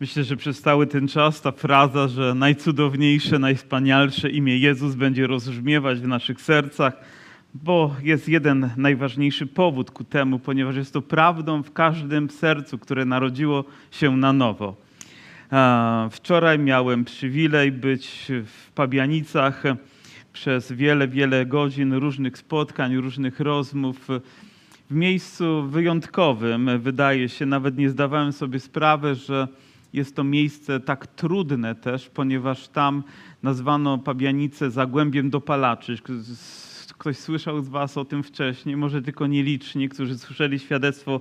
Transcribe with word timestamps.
Myślę, 0.00 0.24
że 0.24 0.36
przez 0.36 0.60
cały 0.60 0.86
ten 0.86 1.08
czas 1.08 1.40
ta 1.40 1.52
fraza, 1.52 2.08
że 2.08 2.34
najcudowniejsze, 2.34 3.38
najwspanialsze 3.38 4.30
imię 4.30 4.58
Jezus 4.58 4.94
będzie 4.94 5.26
rozbrzmiewać 5.26 6.00
w 6.00 6.08
naszych 6.08 6.40
sercach, 6.40 6.92
bo 7.54 7.96
jest 8.02 8.28
jeden 8.28 8.70
najważniejszy 8.76 9.46
powód 9.46 9.90
ku 9.90 10.04
temu, 10.04 10.38
ponieważ 10.38 10.76
jest 10.76 10.92
to 10.92 11.02
prawdą 11.02 11.62
w 11.62 11.72
każdym 11.72 12.30
sercu, 12.30 12.78
które 12.78 13.04
narodziło 13.04 13.64
się 13.90 14.16
na 14.16 14.32
nowo. 14.32 14.76
Wczoraj 16.10 16.58
miałem 16.58 17.04
przywilej 17.04 17.72
być 17.72 18.32
w 18.46 18.72
Pabianicach 18.74 19.62
przez 20.32 20.72
wiele, 20.72 21.08
wiele 21.08 21.46
godzin 21.46 21.92
różnych 21.92 22.38
spotkań, 22.38 22.96
różnych 22.96 23.40
rozmów 23.40 24.08
w 24.90 24.94
miejscu 24.94 25.62
wyjątkowym. 25.68 26.70
Wydaje 26.78 27.28
się, 27.28 27.46
nawet 27.46 27.78
nie 27.78 27.90
zdawałem 27.90 28.32
sobie 28.32 28.60
sprawy, 28.60 29.14
że 29.14 29.48
jest 29.96 30.16
to 30.16 30.24
miejsce 30.24 30.80
tak 30.80 31.06
trudne 31.06 31.74
też, 31.74 32.08
ponieważ 32.08 32.68
tam 32.68 33.02
nazwano 33.42 33.98
Pabianice 33.98 34.70
Zagłębiem 34.70 35.30
dopalaczy. 35.30 35.96
Ktoś 36.98 37.16
słyszał 37.16 37.62
z 37.62 37.68
Was 37.68 37.96
o 37.98 38.04
tym 38.04 38.22
wcześniej, 38.22 38.76
może 38.76 39.02
tylko 39.02 39.26
nieliczni, 39.26 39.88
którzy 39.88 40.18
słyszeli 40.18 40.58
świadectwo 40.58 41.20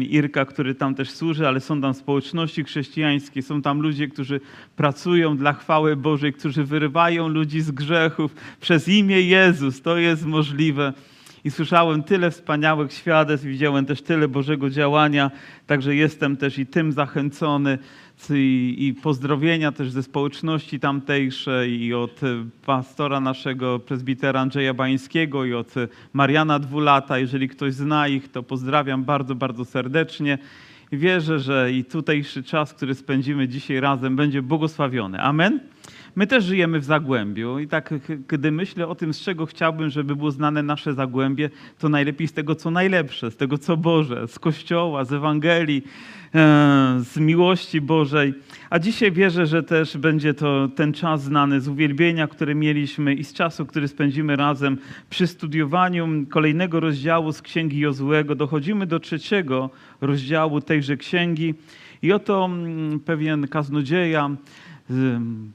Irka, 0.00 0.44
który 0.44 0.74
tam 0.74 0.94
też 0.94 1.10
służy, 1.10 1.48
ale 1.48 1.60
są 1.60 1.80
tam 1.80 1.94
społeczności 1.94 2.64
chrześcijańskie, 2.64 3.42
są 3.42 3.62
tam 3.62 3.80
ludzie, 3.80 4.08
którzy 4.08 4.40
pracują 4.76 5.36
dla 5.36 5.52
chwały 5.52 5.96
Bożej, 5.96 6.32
którzy 6.32 6.64
wyrywają 6.64 7.28
ludzi 7.28 7.60
z 7.60 7.70
grzechów 7.70 8.34
przez 8.60 8.88
imię 8.88 9.20
Jezus. 9.20 9.82
To 9.82 9.98
jest 9.98 10.26
możliwe. 10.26 10.92
I 11.48 11.50
słyszałem 11.50 12.02
tyle 12.02 12.30
wspaniałych 12.30 12.92
świadectw, 12.92 13.46
widziałem 13.46 13.86
też 13.86 14.02
tyle 14.02 14.28
Bożego 14.28 14.70
działania, 14.70 15.30
także 15.66 15.94
jestem 15.94 16.36
też 16.36 16.58
i 16.58 16.66
tym 16.66 16.92
zachęcony. 16.92 17.78
I, 18.30 18.94
pozdrowienia 19.02 19.72
też 19.72 19.90
ze 19.90 20.02
społeczności 20.02 20.80
tamtejszej 20.80 21.82
i 21.82 21.94
od 21.94 22.22
e, 22.22 22.26
pastora 22.66 23.20
naszego 23.20 23.78
prezbitera 23.78 24.40
Andrzeja 24.40 24.74
Bańskiego 24.74 25.44
i 25.44 25.54
od 25.54 25.76
e, 25.76 25.88
Mariana 26.12 26.58
Dwulata. 26.58 27.18
Jeżeli 27.18 27.48
ktoś 27.48 27.74
zna 27.74 28.08
ich, 28.08 28.30
to 28.30 28.42
pozdrawiam 28.42 29.04
bardzo, 29.04 29.34
bardzo 29.34 29.64
serdecznie. 29.64 30.38
Wierzę, 30.92 31.38
że 31.38 31.72
i 31.72 31.84
tutejszy 31.84 32.42
czas, 32.42 32.74
który 32.74 32.94
spędzimy 32.94 33.48
dzisiaj 33.48 33.80
razem, 33.80 34.16
będzie 34.16 34.42
błogosławiony. 34.42 35.20
Amen. 35.20 35.60
My 36.18 36.26
też 36.26 36.44
żyjemy 36.44 36.80
w 36.80 36.84
Zagłębiu 36.84 37.58
i 37.58 37.68
tak, 37.68 37.94
gdy 38.28 38.52
myślę 38.52 38.88
o 38.88 38.94
tym, 38.94 39.14
z 39.14 39.20
czego 39.20 39.46
chciałbym, 39.46 39.90
żeby 39.90 40.16
było 40.16 40.30
znane 40.30 40.62
nasze 40.62 40.94
Zagłębie, 40.94 41.50
to 41.78 41.88
najlepiej 41.88 42.28
z 42.28 42.32
tego, 42.32 42.54
co 42.54 42.70
najlepsze, 42.70 43.30
z 43.30 43.36
tego, 43.36 43.58
co 43.58 43.76
Boże, 43.76 44.28
z 44.28 44.38
Kościoła, 44.38 45.04
z 45.04 45.12
Ewangelii, 45.12 45.82
e, 46.34 47.00
z 47.00 47.16
miłości 47.16 47.80
Bożej. 47.80 48.34
A 48.70 48.78
dzisiaj 48.78 49.12
wierzę, 49.12 49.46
że 49.46 49.62
też 49.62 49.96
będzie 49.96 50.34
to 50.34 50.68
ten 50.68 50.92
czas 50.92 51.22
znany 51.22 51.60
z 51.60 51.68
uwielbienia, 51.68 52.28
który 52.28 52.54
mieliśmy 52.54 53.14
i 53.14 53.24
z 53.24 53.32
czasu, 53.32 53.66
który 53.66 53.88
spędzimy 53.88 54.36
razem 54.36 54.78
przy 55.10 55.26
studiowaniu 55.26 56.26
kolejnego 56.30 56.80
rozdziału 56.80 57.32
z 57.32 57.42
Księgi 57.42 57.78
Jozłego. 57.78 58.34
Dochodzimy 58.34 58.86
do 58.86 59.00
trzeciego 59.00 59.70
rozdziału 60.00 60.60
tejże 60.60 60.96
księgi 60.96 61.54
i 62.02 62.12
oto 62.12 62.44
mm, 62.44 63.00
pewien 63.00 63.48
kaznodzieja, 63.48 64.30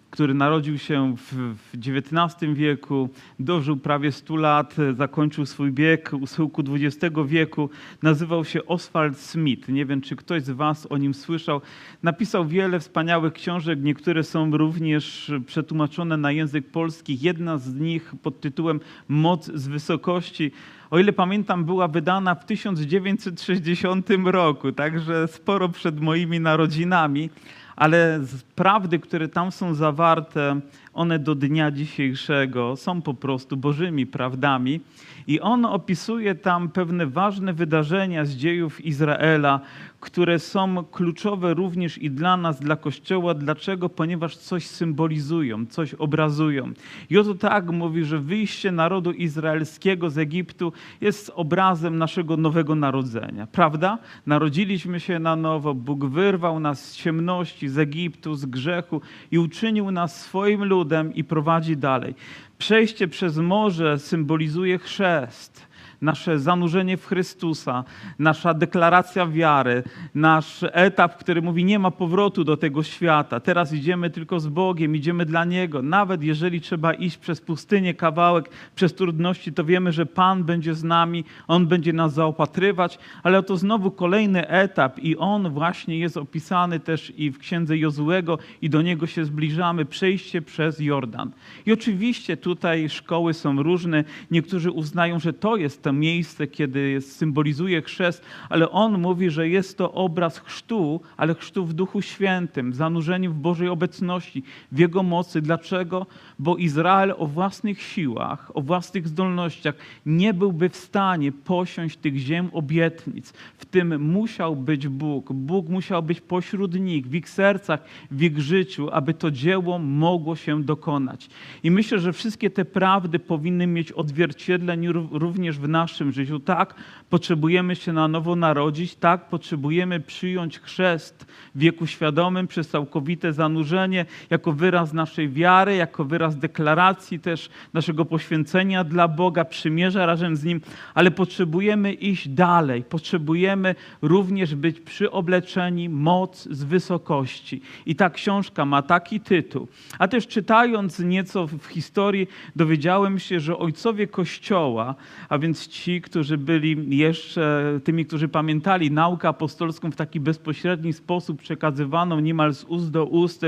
który 0.10 0.34
narodził 0.34 0.78
się 0.78 1.16
w 1.18 1.56
XIX 1.74 2.54
wieku, 2.54 3.10
dożył 3.40 3.78
prawie 3.78 4.12
100 4.12 4.36
lat, 4.36 4.76
zakończył 4.98 5.46
swój 5.46 5.72
bieg 5.72 6.12
u 6.22 6.28
schyłku 6.28 6.64
XX 6.70 7.16
wieku, 7.26 7.70
nazywał 8.02 8.46
się 8.46 8.66
Oswald 8.66 9.18
Smith. 9.18 9.70
Nie 9.70 9.86
wiem, 9.86 10.02
czy 10.02 10.16
ktoś 10.16 10.44
z 10.44 10.50
Was 10.50 10.88
o 10.90 10.98
nim 10.98 11.14
słyszał. 11.14 11.62
Napisał 12.04 12.48
wiele 12.48 12.80
wspaniałych 12.80 13.34
książek, 13.34 13.80
niektóre 13.82 14.24
są 14.24 14.58
również 14.58 15.32
przetłumaczone 15.46 16.18
na 16.18 16.32
język 16.32 16.72
polski. 16.72 17.18
Jedna 17.22 17.58
z 17.58 17.74
nich 17.74 18.14
pod 18.24 18.42
tytułem 18.42 18.80
Moc 19.08 19.52
z 19.54 19.68
wysokości. 19.68 20.52
O 20.92 21.00
ile 21.00 21.14
pamiętam, 21.14 21.66
była 21.66 21.88
wydana 21.88 22.36
w 22.36 22.46
1960 22.46 24.10
roku, 24.24 24.72
także 24.72 25.28
sporo 25.28 25.70
przed 25.70 26.02
moimi 26.02 26.40
narodzinami 26.40 27.30
ale 27.76 28.20
z- 28.24 28.44
prawdy, 28.44 29.00
które 29.00 29.28
tam 29.28 29.52
są 29.52 29.74
zawarte, 29.74 30.60
one 30.94 31.20
do 31.20 31.36
dnia 31.36 31.72
dzisiejszego 31.72 32.76
są 32.76 33.02
po 33.02 33.14
prostu 33.14 33.58
Bożymi 33.58 34.06
prawdami. 34.06 34.80
I 35.28 35.40
on 35.40 35.66
opisuje 35.66 36.36
tam 36.36 36.70
pewne 36.70 37.08
ważne 37.08 37.54
wydarzenia 37.54 38.26
z 38.26 38.32
dziejów 38.32 38.86
Izraela, 38.86 39.60
które 40.00 40.40
są 40.40 40.86
kluczowe 40.86 41.54
również 41.54 41.98
i 41.98 42.12
dla 42.12 42.38
nas, 42.38 42.60
dla 42.60 42.76
Kościoła. 42.76 43.34
Dlaczego? 43.34 43.90
Ponieważ 43.90 44.38
coś 44.38 44.68
symbolizują, 44.68 45.66
coś 45.66 45.94
obrazują. 45.94 46.72
Oto 47.20 47.36
tak 47.36 47.72
mówi, 47.72 48.06
że 48.06 48.20
wyjście 48.20 48.72
narodu 48.72 49.12
izraelskiego 49.12 50.10
z 50.10 50.18
Egiptu 50.18 50.74
jest 51.02 51.32
obrazem 51.36 51.98
naszego 51.98 52.38
nowego 52.38 52.76
narodzenia. 52.76 53.48
Prawda? 53.48 53.98
Narodziliśmy 54.26 55.00
się 55.00 55.20
na 55.20 55.36
nowo, 55.36 55.74
Bóg 55.74 56.06
wyrwał 56.06 56.60
nas 56.60 56.86
z 56.90 56.96
ciemności, 56.96 57.70
z 57.70 57.78
Egiptu, 57.78 58.36
z 58.36 58.46
grzechu 58.46 59.02
i 59.32 59.40
uczynił 59.40 59.92
nas 59.92 60.22
swoim 60.22 60.64
ludem 60.64 60.83
i 61.16 61.24
prowadzi 61.24 61.78
dalej. 61.78 62.16
Przejście 62.58 63.08
przez 63.08 63.38
morze 63.38 64.00
symbolizuje 64.00 64.78
chrzest 64.80 65.68
nasze 66.04 66.40
zanurzenie 66.40 66.98
w 66.98 67.06
Chrystusa, 67.06 67.84
nasza 68.20 68.54
deklaracja 68.54 69.28
wiary, 69.28 69.84
nasz 70.16 70.66
etap, 70.72 71.18
który 71.18 71.42
mówi 71.42 71.66
nie 71.66 71.80
ma 71.80 71.92
powrotu 71.92 72.44
do 72.44 72.58
tego 72.58 72.84
świata. 72.84 73.40
Teraz 73.40 73.74
idziemy 73.74 74.10
tylko 74.10 74.40
z 74.40 74.48
Bogiem, 74.48 74.96
idziemy 74.96 75.26
dla 75.26 75.46
Niego. 75.46 75.82
Nawet 75.82 76.24
jeżeli 76.24 76.62
trzeba 76.62 76.94
iść 76.94 77.18
przez 77.18 77.42
pustynię 77.42 77.94
kawałek, 77.94 78.50
przez 78.76 78.96
trudności, 78.96 79.54
to 79.54 79.64
wiemy, 79.64 79.92
że 79.92 80.06
Pan 80.06 80.44
będzie 80.44 80.76
z 80.76 80.84
nami, 80.84 81.24
On 81.48 81.68
będzie 81.68 81.94
nas 81.94 82.14
zaopatrywać, 82.14 83.00
ale 83.24 83.44
to 83.44 83.58
znowu 83.58 83.92
kolejny 83.92 84.48
etap 84.48 85.00
i 85.00 85.18
on 85.18 85.50
właśnie 85.50 86.00
jest 86.00 86.18
opisany 86.18 86.80
też 86.80 87.14
i 87.18 87.32
w 87.32 87.38
księdze 87.38 87.78
Jozułego 87.78 88.38
i 88.62 88.70
do 88.70 88.82
niego 88.82 89.08
się 89.08 89.26
zbliżamy, 89.26 89.86
przejście 89.86 90.42
przez 90.42 90.80
Jordan. 90.80 91.32
I 91.66 91.74
oczywiście 91.74 92.38
tutaj 92.38 92.90
szkoły 92.90 93.34
są 93.34 93.64
różne. 93.64 94.04
Niektórzy 94.32 94.72
uznają, 94.72 95.20
że 95.20 95.34
to 95.34 95.56
jest 95.56 95.84
miejsce, 95.94 96.48
kiedy 96.48 97.02
symbolizuje 97.02 97.82
chrzest, 97.82 98.26
ale 98.50 98.72
on 98.72 99.02
mówi, 99.02 99.30
że 99.30 99.50
jest 99.50 99.78
to 99.78 99.92
obraz 99.92 100.40
chrztu, 100.40 101.02
ale 101.18 101.36
chrztu 101.36 101.66
w 101.66 101.74
Duchu 101.74 102.02
Świętym, 102.02 102.74
zanurzeniu 102.74 103.32
w 103.32 103.36
Bożej 103.40 103.68
obecności, 103.68 104.44
w 104.72 104.80
Jego 104.80 105.04
mocy. 105.04 105.42
Dlaczego? 105.42 106.06
Bo 106.40 106.58
Izrael 106.58 107.14
o 107.18 107.28
własnych 107.28 107.82
siłach, 107.82 108.52
o 108.54 108.62
własnych 108.62 109.08
zdolnościach 109.08 109.76
nie 110.06 110.34
byłby 110.34 110.70
w 110.70 110.76
stanie 110.76 111.32
posiąść 111.32 111.98
tych 111.98 112.18
ziem 112.18 112.50
obietnic. 112.54 113.34
W 113.58 113.66
tym 113.66 114.02
musiał 114.02 114.56
być 114.56 114.88
Bóg. 114.88 115.34
Bóg 115.34 115.70
musiał 115.70 116.04
być 116.04 116.22
pośród 116.22 116.80
nich, 116.80 117.08
w 117.08 117.16
ich 117.16 117.30
sercach, 117.30 117.80
w 118.12 118.22
ich 118.22 118.40
życiu, 118.40 118.90
aby 118.92 119.14
to 119.14 119.32
dzieło 119.32 119.80
mogło 119.80 120.36
się 120.36 120.64
dokonać. 120.64 121.30
I 121.64 121.72
myślę, 121.72 122.00
że 122.00 122.14
wszystkie 122.14 122.50
te 122.50 122.66
prawdy 122.66 123.20
powinny 123.20 123.68
mieć 123.68 123.92
odzwierciedlenie 123.92 124.90
ró- 124.90 125.08
również 125.12 125.60
w 125.60 125.68
naszym 125.74 126.12
życiu. 126.12 126.40
Tak, 126.40 126.76
potrzebujemy 127.10 127.76
się 127.76 127.94
na 127.94 128.08
nowo 128.08 128.36
narodzić, 128.36 128.96
tak, 128.96 129.30
potrzebujemy 129.30 130.00
przyjąć 130.00 130.60
chrzest 130.60 131.26
w 131.56 131.60
wieku 131.60 131.88
świadomym 131.88 132.48
przez 132.48 132.70
całkowite 132.70 133.34
zanurzenie, 133.34 134.06
jako 134.30 134.52
wyraz 134.52 134.94
naszej 134.94 135.30
wiary, 135.30 135.76
jako 135.76 136.06
wyraz 136.06 136.38
deklaracji 136.38 137.20
też 137.20 137.50
naszego 137.74 138.06
poświęcenia 138.06 138.84
dla 138.84 139.08
Boga, 139.08 139.46
przymierza 139.46 140.06
razem 140.06 140.36
z 140.36 140.44
Nim, 140.44 140.62
ale 140.94 141.12
potrzebujemy 141.12 141.94
iść 141.94 142.30
dalej. 142.30 142.84
Potrzebujemy 142.84 143.76
również 144.02 144.56
być 144.56 144.80
przyobleczeni 144.80 145.90
moc 145.90 146.48
z 146.52 146.64
wysokości. 146.64 147.62
I 147.86 147.96
ta 147.96 148.10
książka 148.10 148.66
ma 148.66 148.82
taki 148.82 149.20
tytuł. 149.20 149.68
A 150.00 150.08
też 150.08 150.28
czytając 150.28 151.00
nieco 151.00 151.48
w 151.48 151.66
historii, 151.66 152.28
dowiedziałem 152.56 153.20
się, 153.20 153.40
że 153.40 153.58
ojcowie 153.58 154.08
Kościoła, 154.08 154.96
a 155.30 155.38
więc 155.38 155.63
ci, 155.68 156.02
którzy 156.02 156.38
byli 156.38 156.98
jeszcze 156.98 157.80
tymi, 157.84 158.06
którzy 158.06 158.28
pamiętali 158.28 158.92
naukę 158.92 159.28
apostolską 159.28 159.92
w 159.92 159.96
taki 159.96 160.20
bezpośredni 160.20 160.94
sposób 160.94 161.42
przekazywaną 161.42 162.20
niemal 162.20 162.54
z 162.54 162.64
ust 162.64 162.92
do 162.92 163.06
ust, 163.06 163.42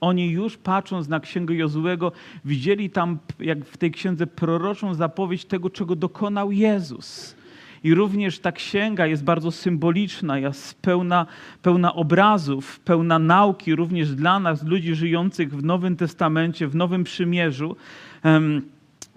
oni 0.00 0.30
już 0.30 0.56
patrząc 0.56 1.08
na 1.08 1.20
księgę 1.20 1.54
Jozułego, 1.54 2.12
widzieli 2.44 2.90
tam, 2.90 3.18
jak 3.40 3.64
w 3.64 3.76
tej 3.76 3.90
księdze, 3.90 4.26
proroczą 4.26 4.94
zapowiedź 4.94 5.44
tego, 5.44 5.70
czego 5.70 5.96
dokonał 5.96 6.52
Jezus. 6.52 7.38
I 7.84 7.94
również 7.94 8.38
ta 8.38 8.52
księga 8.52 9.06
jest 9.06 9.24
bardzo 9.24 9.50
symboliczna, 9.50 10.38
jest 10.38 10.82
pełna, 10.82 11.26
pełna 11.62 11.94
obrazów, 11.94 12.80
pełna 12.80 13.18
nauki 13.18 13.74
również 13.74 14.14
dla 14.14 14.40
nas, 14.40 14.64
ludzi 14.64 14.94
żyjących 14.94 15.56
w 15.56 15.64
Nowym 15.64 15.96
Testamencie, 15.96 16.68
w 16.68 16.74
Nowym 16.74 17.04
Przymierzu. 17.04 17.76
Em, 18.22 18.62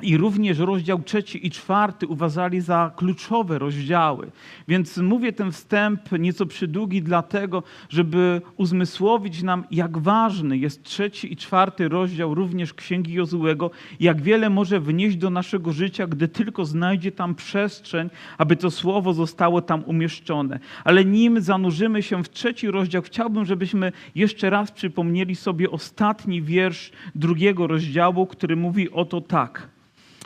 i 0.04 0.18
również 0.18 0.60
rozdział 0.60 1.02
trzeci 1.02 1.48
i 1.48 1.52
czwarty 1.52 2.08
uważali 2.08 2.62
za 2.62 2.92
kluczowe 2.96 3.60
rozdziały. 3.60 4.32
Więc 4.68 4.98
mówię 4.98 5.34
ten 5.34 5.52
wstęp 5.52 6.12
nieco 6.20 6.46
przydługi, 6.46 7.02
dlatego, 7.02 7.64
żeby 7.90 8.42
uzmysłowić 8.58 9.44
nam, 9.44 9.64
jak 9.72 9.98
ważny 9.98 10.58
jest 10.58 10.84
trzeci 10.84 11.34
i 11.34 11.38
czwarty 11.38 11.90
rozdział 11.90 12.36
również 12.36 12.74
Księgi 12.74 13.14
Jozułego, 13.14 13.72
jak 14.00 14.22
wiele 14.22 14.50
może 14.50 14.80
wnieść 14.80 15.18
do 15.18 15.30
naszego 15.30 15.72
życia, 15.72 16.08
gdy 16.08 16.28
tylko 16.28 16.66
znajdzie 16.66 17.12
tam 17.12 17.36
przestrzeń, 17.36 18.10
aby 18.38 18.56
to 18.56 18.72
słowo 18.72 19.14
zostało 19.14 19.62
tam 19.62 19.84
umieszczone. 19.84 20.60
Ale 20.84 21.06
nim 21.06 21.42
zanurzymy 21.42 22.04
się 22.04 22.24
w 22.24 22.30
trzeci 22.30 22.72
rozdział, 22.72 23.02
chciałbym, 23.02 23.46
żebyśmy 23.46 23.92
jeszcze 24.16 24.50
raz 24.50 24.72
przypomnieli 24.72 25.36
sobie 25.36 25.72
ostatni 25.72 26.42
wiersz 26.42 26.92
drugiego 27.16 27.68
rozdziału, 27.68 28.28
który 28.28 28.56
mówi 28.56 28.92
oto 28.92 29.22
tak. 29.22 29.70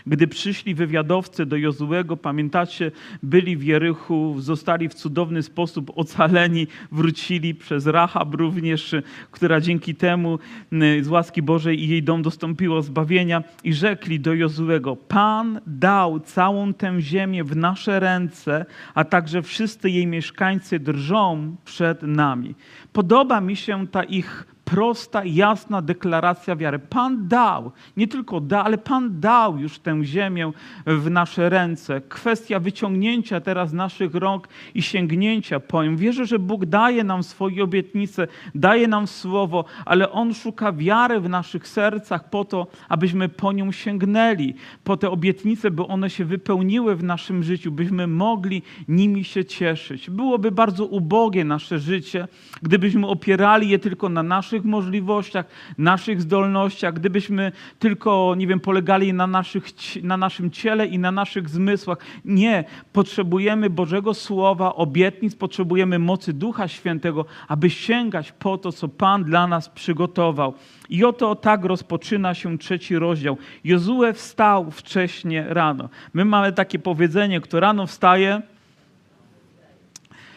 Gdy 0.08 0.28
przyszli 0.28 0.76
wywiadowcy 0.76 1.46
do 1.46 1.58
Jozułego, 1.58 2.18
pamiętacie, 2.18 2.92
byli 3.24 3.58
w 3.58 3.64
Jerychu, 3.64 4.36
zostali 4.40 4.90
w 4.90 4.94
cudowny 4.94 5.44
sposób 5.44 5.92
ocaleni, 5.96 6.68
wrócili 6.92 7.56
przez 7.56 7.88
Rahab 7.88 8.34
również, 8.34 8.96
która 9.32 9.62
dzięki 9.62 9.96
temu 9.96 10.40
z 11.02 11.08
łaski 11.08 11.42
Bożej 11.42 11.84
i 11.84 11.88
jej 11.88 12.04
dom 12.04 12.22
dostąpiło 12.22 12.82
zbawienia 12.82 13.44
i 13.64 13.74
rzekli 13.74 14.20
do 14.20 14.34
Jozułego, 14.34 14.96
Pan 14.96 15.62
dał 15.68 16.20
całą 16.20 16.74
tę 16.74 17.02
ziemię 17.02 17.44
w 17.44 17.56
nasze 17.56 18.00
ręce, 18.00 18.66
a 18.94 19.04
także 19.04 19.42
wszyscy 19.42 19.90
jej 19.90 20.08
mieszkańcy 20.08 20.80
drżą 20.80 21.56
przed 21.66 22.04
nami. 22.04 22.56
Podoba 22.94 23.42
mi 23.42 23.56
się 23.56 23.88
ta 23.88 24.04
ich 24.04 24.55
prosta, 24.66 25.26
jasna 25.26 25.82
deklaracja 25.82 26.56
wiary. 26.56 26.80
Pan 26.80 27.28
dał, 27.28 27.72
nie 27.98 28.08
tylko 28.08 28.42
da, 28.42 28.64
ale 28.64 28.78
Pan 28.78 29.20
dał 29.20 29.58
już 29.58 29.80
tę 29.80 30.06
ziemię 30.06 30.52
w 30.86 31.10
nasze 31.10 31.50
ręce. 31.50 32.02
Kwestia 32.02 32.60
wyciągnięcia 32.60 33.42
teraz 33.42 33.74
naszych 33.74 34.16
rąk 34.16 34.48
i 34.74 34.82
sięgnięcia 34.82 35.60
po 35.60 35.84
nią. 35.84 35.96
Wierzę, 35.96 36.26
że 36.26 36.40
Bóg 36.40 36.66
daje 36.66 37.04
nam 37.04 37.24
swoje 37.24 37.64
obietnice, 37.64 38.28
daje 38.56 38.88
nam 38.88 39.08
słowo, 39.08 39.66
ale 39.86 40.12
On 40.12 40.34
szuka 40.34 40.72
wiary 40.72 41.20
w 41.20 41.30
naszych 41.30 41.68
sercach 41.68 42.30
po 42.30 42.46
to, 42.46 42.68
abyśmy 42.90 43.30
po 43.30 43.52
nią 43.52 43.72
sięgnęli, 43.72 44.54
po 44.84 44.98
te 44.98 45.10
obietnice, 45.10 45.72
by 45.72 45.88
one 45.88 46.10
się 46.10 46.26
wypełniły 46.26 46.96
w 46.96 47.04
naszym 47.04 47.44
życiu, 47.44 47.72
byśmy 47.72 48.08
mogli 48.08 48.62
nimi 48.88 49.24
się 49.24 49.46
cieszyć. 49.46 50.10
Byłoby 50.10 50.52
bardzo 50.52 50.86
ubogie 50.86 51.46
nasze 51.46 51.80
życie, 51.80 52.28
gdybyśmy 52.62 53.08
opierali 53.08 53.70
je 53.70 53.80
tylko 53.80 54.10
na 54.10 54.24
naszych 54.24 54.55
możliwościach, 54.64 55.46
naszych 55.78 56.22
zdolnościach, 56.22 56.94
gdybyśmy 56.94 57.52
tylko, 57.80 58.36
nie 58.38 58.48
wiem, 58.48 58.60
polegali 58.60 59.14
na, 59.14 59.28
naszych, 59.28 59.66
na 60.04 60.18
naszym 60.18 60.52
ciele 60.52 60.86
i 60.86 61.00
na 61.00 61.12
naszych 61.12 61.50
zmysłach. 61.50 61.98
Nie, 62.26 62.64
potrzebujemy 62.94 63.70
Bożego 63.70 64.14
Słowa, 64.14 64.76
obietnic, 64.76 65.36
potrzebujemy 65.36 66.00
mocy 66.00 66.34
Ducha 66.34 66.68
Świętego, 66.68 67.26
aby 67.48 67.70
sięgać 67.70 68.32
po 68.32 68.58
to, 68.58 68.72
co 68.72 68.88
Pan 68.88 69.24
dla 69.24 69.48
nas 69.48 69.70
przygotował. 69.70 70.54
I 70.90 71.06
oto 71.06 71.36
tak 71.36 71.66
rozpoczyna 71.66 72.34
się 72.34 72.58
trzeci 72.58 72.96
rozdział. 72.96 73.38
Jozue 73.64 74.14
wstał 74.14 74.72
wcześnie 74.72 75.46
rano. 75.48 75.90
My 76.14 76.26
mamy 76.26 76.54
takie 76.54 76.80
powiedzenie, 76.80 77.42
kto 77.42 77.60
rano 77.60 77.88
wstaje, 77.88 78.42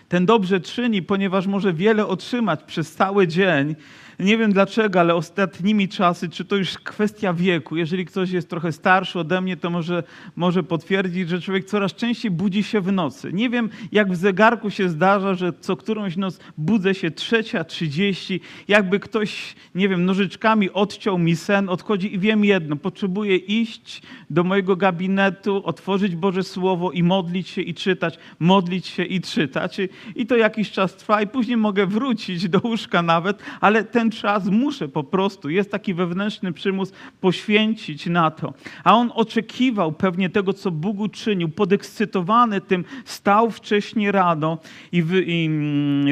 ten 0.08 0.26
dobrze 0.26 0.60
czyni, 0.60 1.02
ponieważ 1.02 1.46
może 1.46 1.72
wiele 1.72 2.06
otrzymać 2.06 2.62
przez 2.62 2.94
cały 2.94 3.26
dzień. 3.26 3.74
Nie 4.20 4.38
wiem 4.38 4.52
dlaczego, 4.52 5.00
ale 5.00 5.14
ostatnimi 5.14 5.88
czasy, 5.88 6.28
czy 6.28 6.44
to 6.44 6.56
już 6.56 6.78
kwestia 6.78 7.34
wieku, 7.34 7.76
jeżeli 7.76 8.04
ktoś 8.04 8.30
jest 8.30 8.48
trochę 8.48 8.72
starszy 8.72 9.18
ode 9.18 9.40
mnie, 9.40 9.56
to 9.56 9.70
może, 9.70 10.02
może 10.36 10.62
potwierdzić, 10.62 11.28
że 11.28 11.40
człowiek 11.40 11.64
coraz 11.64 11.94
częściej 11.94 12.30
budzi 12.30 12.62
się 12.62 12.80
w 12.80 12.92
nocy. 12.92 13.32
Nie 13.32 13.50
wiem, 13.50 13.70
jak 13.92 14.12
w 14.12 14.16
zegarku 14.16 14.70
się 14.70 14.88
zdarza, 14.88 15.34
że 15.34 15.52
co 15.60 15.76
którąś 15.76 16.16
noc 16.16 16.38
budzę 16.56 16.94
się 16.94 17.10
trzecia, 17.10 17.64
trzydzieści, 17.64 18.40
jakby 18.68 19.00
ktoś, 19.00 19.54
nie 19.74 19.88
wiem, 19.88 20.04
nożyczkami 20.04 20.70
odciął 20.70 21.18
mi 21.18 21.36
sen, 21.36 21.68
odchodzi 21.68 22.14
i 22.14 22.18
wiem 22.18 22.44
jedno, 22.44 22.76
potrzebuję 22.76 23.36
iść 23.36 24.02
do 24.30 24.44
mojego 24.44 24.76
gabinetu, 24.76 25.62
otworzyć 25.64 26.16
Boże 26.16 26.42
Słowo 26.42 26.92
i 26.92 27.02
modlić 27.02 27.48
się 27.48 27.62
i 27.62 27.74
czytać, 27.74 28.18
modlić 28.38 28.86
się 28.86 29.04
i 29.04 29.20
czytać. 29.20 29.80
I, 30.14 30.26
to 30.26 30.36
jakiś 30.36 30.70
czas 30.70 30.96
trwa 30.96 31.22
i 31.22 31.26
później 31.26 31.56
mogę 31.56 31.86
wrócić 31.86 32.48
do 32.48 32.60
łóżka 32.64 33.02
nawet, 33.02 33.42
ale 33.60 33.84
ten 33.84 34.07
czas 34.10 34.46
muszę 34.46 34.88
po 34.88 35.04
prostu, 35.04 35.50
jest 35.50 35.70
taki 35.70 35.94
wewnętrzny 35.94 36.52
przymus 36.52 36.92
poświęcić 37.20 38.06
na 38.06 38.30
to. 38.30 38.54
A 38.84 38.94
on 38.94 39.12
oczekiwał 39.14 39.92
pewnie 39.92 40.30
tego, 40.30 40.52
co 40.52 40.70
Bóg 40.70 41.00
uczynił, 41.00 41.48
podekscytowany 41.48 42.60
tym, 42.60 42.84
stał 43.04 43.50
wcześniej 43.50 44.12
rano 44.12 44.58
i, 44.92 45.02
wy, 45.02 45.24
i 45.26 45.50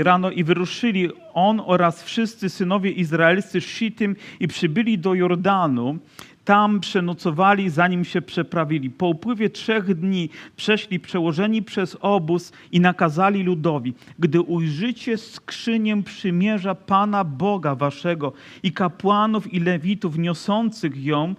rano 0.02 0.31
i 0.31 0.44
wyruszyli 0.44 1.08
on 1.34 1.62
oraz 1.66 2.02
wszyscy 2.02 2.48
synowie 2.48 2.90
izraelscy 2.90 3.60
Shittim 3.60 4.16
i 4.40 4.49
przybyli 4.49 4.99
do 4.99 5.14
Jordanu 5.14 5.99
tam 6.46 6.81
przenocowali, 6.81 7.70
zanim 7.70 8.04
się 8.04 8.22
przeprawili. 8.22 8.90
Po 8.90 9.08
upływie 9.08 9.50
trzech 9.50 9.94
dni 9.94 10.28
przeszli 10.56 11.00
przełożeni 11.00 11.62
przez 11.62 11.96
obóz 12.00 12.52
i 12.72 12.81
nakazali 12.81 13.43
ludowi, 13.43 13.94
gdy 14.19 14.40
ujrzycie 14.40 15.19
skrzynię 15.19 16.02
przymierza 16.02 16.75
Pana 16.75 17.25
Boga 17.25 17.75
waszego 17.75 18.32
i 18.62 18.72
kapłanów 18.72 19.54
i 19.54 19.60
lewitów 19.60 20.19
niosących 20.19 21.04
ją, 21.04 21.34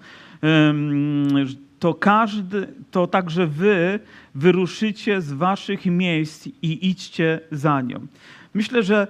to 1.80 1.94
każdy, 1.94 2.68
to 2.92 3.08
także 3.08 3.48
wy 3.48 4.00
wyruszycie 4.36 5.22
z 5.22 5.34
waszych 5.34 5.86
miejsc 5.86 6.48
i 6.62 6.90
idźcie 6.90 7.40
za 7.52 7.82
nią. 7.82 8.08
Myślę, 8.54 8.84
że 8.84 9.08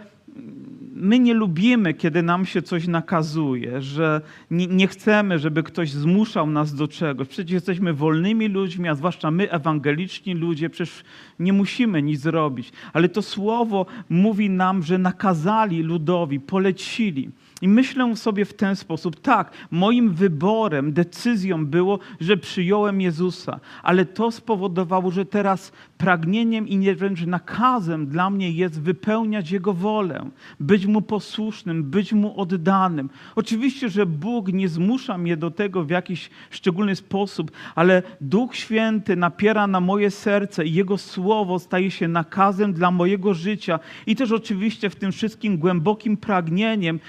my 0.99 1.19
nie 1.19 1.33
lubimy, 1.33 1.93
kiedy 1.93 2.23
nam 2.23 2.45
się 2.45 2.61
coś 2.61 2.87
nakazuje, 2.87 3.81
że 3.81 4.21
nie, 4.51 4.67
nie, 4.67 4.87
chcemy, 4.87 5.39
żeby 5.39 5.63
ktoś 5.63 5.91
zmuszał 5.91 6.47
nas 6.47 6.75
do 6.75 6.87
czegoś. 6.87 7.27
Przecież 7.27 7.51
jesteśmy 7.51 7.93
wolnymi 7.93 8.47
ludźmi, 8.47 8.87
a 8.89 8.95
zwłaszcza 8.95 9.31
my, 9.31 9.51
ewangeliczni 9.51 10.33
ludzie, 10.33 10.69
przecież 10.69 11.03
nie 11.39 11.53
musimy 11.53 12.01
nic 12.01 12.21
zrobić. 12.21 12.71
Ale 12.93 13.09
to 13.09 13.21
słowo 13.21 13.85
mówi 14.09 14.49
nam, 14.49 14.83
że 14.83 14.97
nakazali 14.97 15.83
ludowi, 15.83 16.39
polecili. 16.39 17.29
I 17.61 17.67
myślę 17.67 18.15
sobie 18.15 18.45
w 18.45 18.53
ten 18.53 18.75
sposób, 18.75 19.21
tak, 19.21 19.51
moim 19.71 20.13
wyborem, 20.13 20.93
decyzją 20.93 21.65
było, 21.65 21.99
że 22.19 22.37
przyjąłem 22.37 23.01
Jezusa, 23.01 23.59
ale 23.83 24.05
to 24.05 24.31
spowodowało, 24.31 25.11
że 25.11 25.25
teraz 25.25 25.71
pragnieniem 25.97 26.67
i 26.67 26.95
wręcz 26.95 27.25
nakazem 27.25 28.07
dla 28.07 28.29
mnie 28.29 28.51
jest 28.51 28.81
wypełniać 28.81 29.51
Jego 29.51 29.73
wolę, 29.73 30.29
być 30.59 30.85
Mu 30.85 31.01
posłusznym, 31.01 31.83
być 31.83 32.13
Mu 32.13 32.41
oddanym. 32.41 33.09
Oczywiście, 33.35 33.89
że 33.89 34.05
Bóg 34.05 34.47
nie 34.47 34.69
zmusza 34.69 35.17
mnie 35.17 35.37
do 35.37 35.51
tego 35.51 35.83
w 35.83 35.89
jakiś 35.89 36.29
szczególny 36.49 36.95
sposób, 36.95 37.51
ale 37.75 38.03
Duch 38.21 38.55
Święty 38.55 39.15
napiera 39.15 39.67
na 39.67 39.79
moje 39.79 40.11
serce 40.11 40.65
i 40.65 40.73
Jego 40.73 40.97
Słowo 40.97 41.59
staje 41.59 41.91
się 41.91 42.07
nakazem 42.07 42.73
dla 42.73 42.91
mojego 42.91 43.33
życia 43.33 43.79
i 44.05 44.15
też 44.15 44.31
oczywiście 44.31 44.89
w 44.89 44.95
tym 44.95 45.11
wszystkim 45.11 45.57
głębokim 45.57 46.17
pragnieniem 46.17 46.99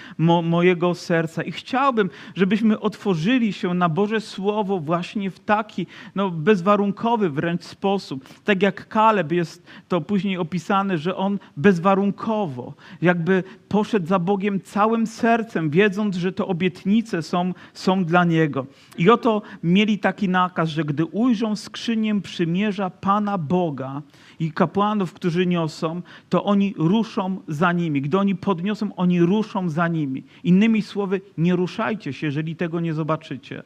mo 0.42 0.58
mojego 0.58 0.94
serca. 0.94 1.42
I 1.42 1.52
chciałbym, 1.52 2.10
żebyśmy 2.34 2.80
otworzyli 2.80 3.52
się 3.52 3.74
na 3.74 3.88
Boże 3.88 4.20
Słowo 4.20 4.80
właśnie 4.80 5.30
w 5.30 5.40
taki 5.40 5.86
no, 6.14 6.30
bezwarunkowy 6.30 7.30
wręcz 7.30 7.64
sposób. 7.64 8.28
Tak 8.44 8.62
jak 8.62 8.88
Kaleb 8.88 9.32
jest 9.32 9.66
to 9.88 10.00
później 10.00 10.38
opisane, 10.38 10.98
że 10.98 11.16
on 11.16 11.38
bezwarunkowo 11.56 12.74
jakby 13.02 13.44
poszedł 13.68 14.06
za 14.06 14.18
Bogiem 14.18 14.60
całym 14.60 15.06
sercem, 15.06 15.70
wiedząc, 15.70 16.16
że 16.16 16.32
te 16.32 16.44
obietnice 16.44 17.22
są, 17.22 17.54
są 17.74 18.04
dla 18.04 18.24
Niego. 18.24 18.66
I 18.98 19.10
oto 19.10 19.42
mieli 19.62 19.98
taki 19.98 20.28
nakaz, 20.28 20.68
że 20.68 20.84
gdy 20.84 21.04
ujrzą 21.04 21.56
skrzynię 21.56 22.20
przymierza 22.20 22.90
Pana 22.90 23.38
Boga 23.38 24.02
i 24.40 24.52
kapłanów, 24.52 25.12
którzy 25.12 25.46
niosą, 25.46 26.02
to 26.28 26.44
oni 26.44 26.74
ruszą 26.76 27.40
za 27.48 27.72
nimi. 27.72 28.02
Gdy 28.02 28.18
oni 28.18 28.34
podniosą, 28.34 28.94
oni 28.94 29.20
ruszą 29.20 29.68
za 29.68 29.88
nimi. 29.88 30.24
Innymi 30.44 30.82
słowy, 30.82 31.20
nie 31.38 31.56
ruszajcie 31.56 32.12
się, 32.12 32.26
jeżeli 32.26 32.56
tego 32.56 32.80
nie 32.80 32.94
zobaczycie. 32.94 33.62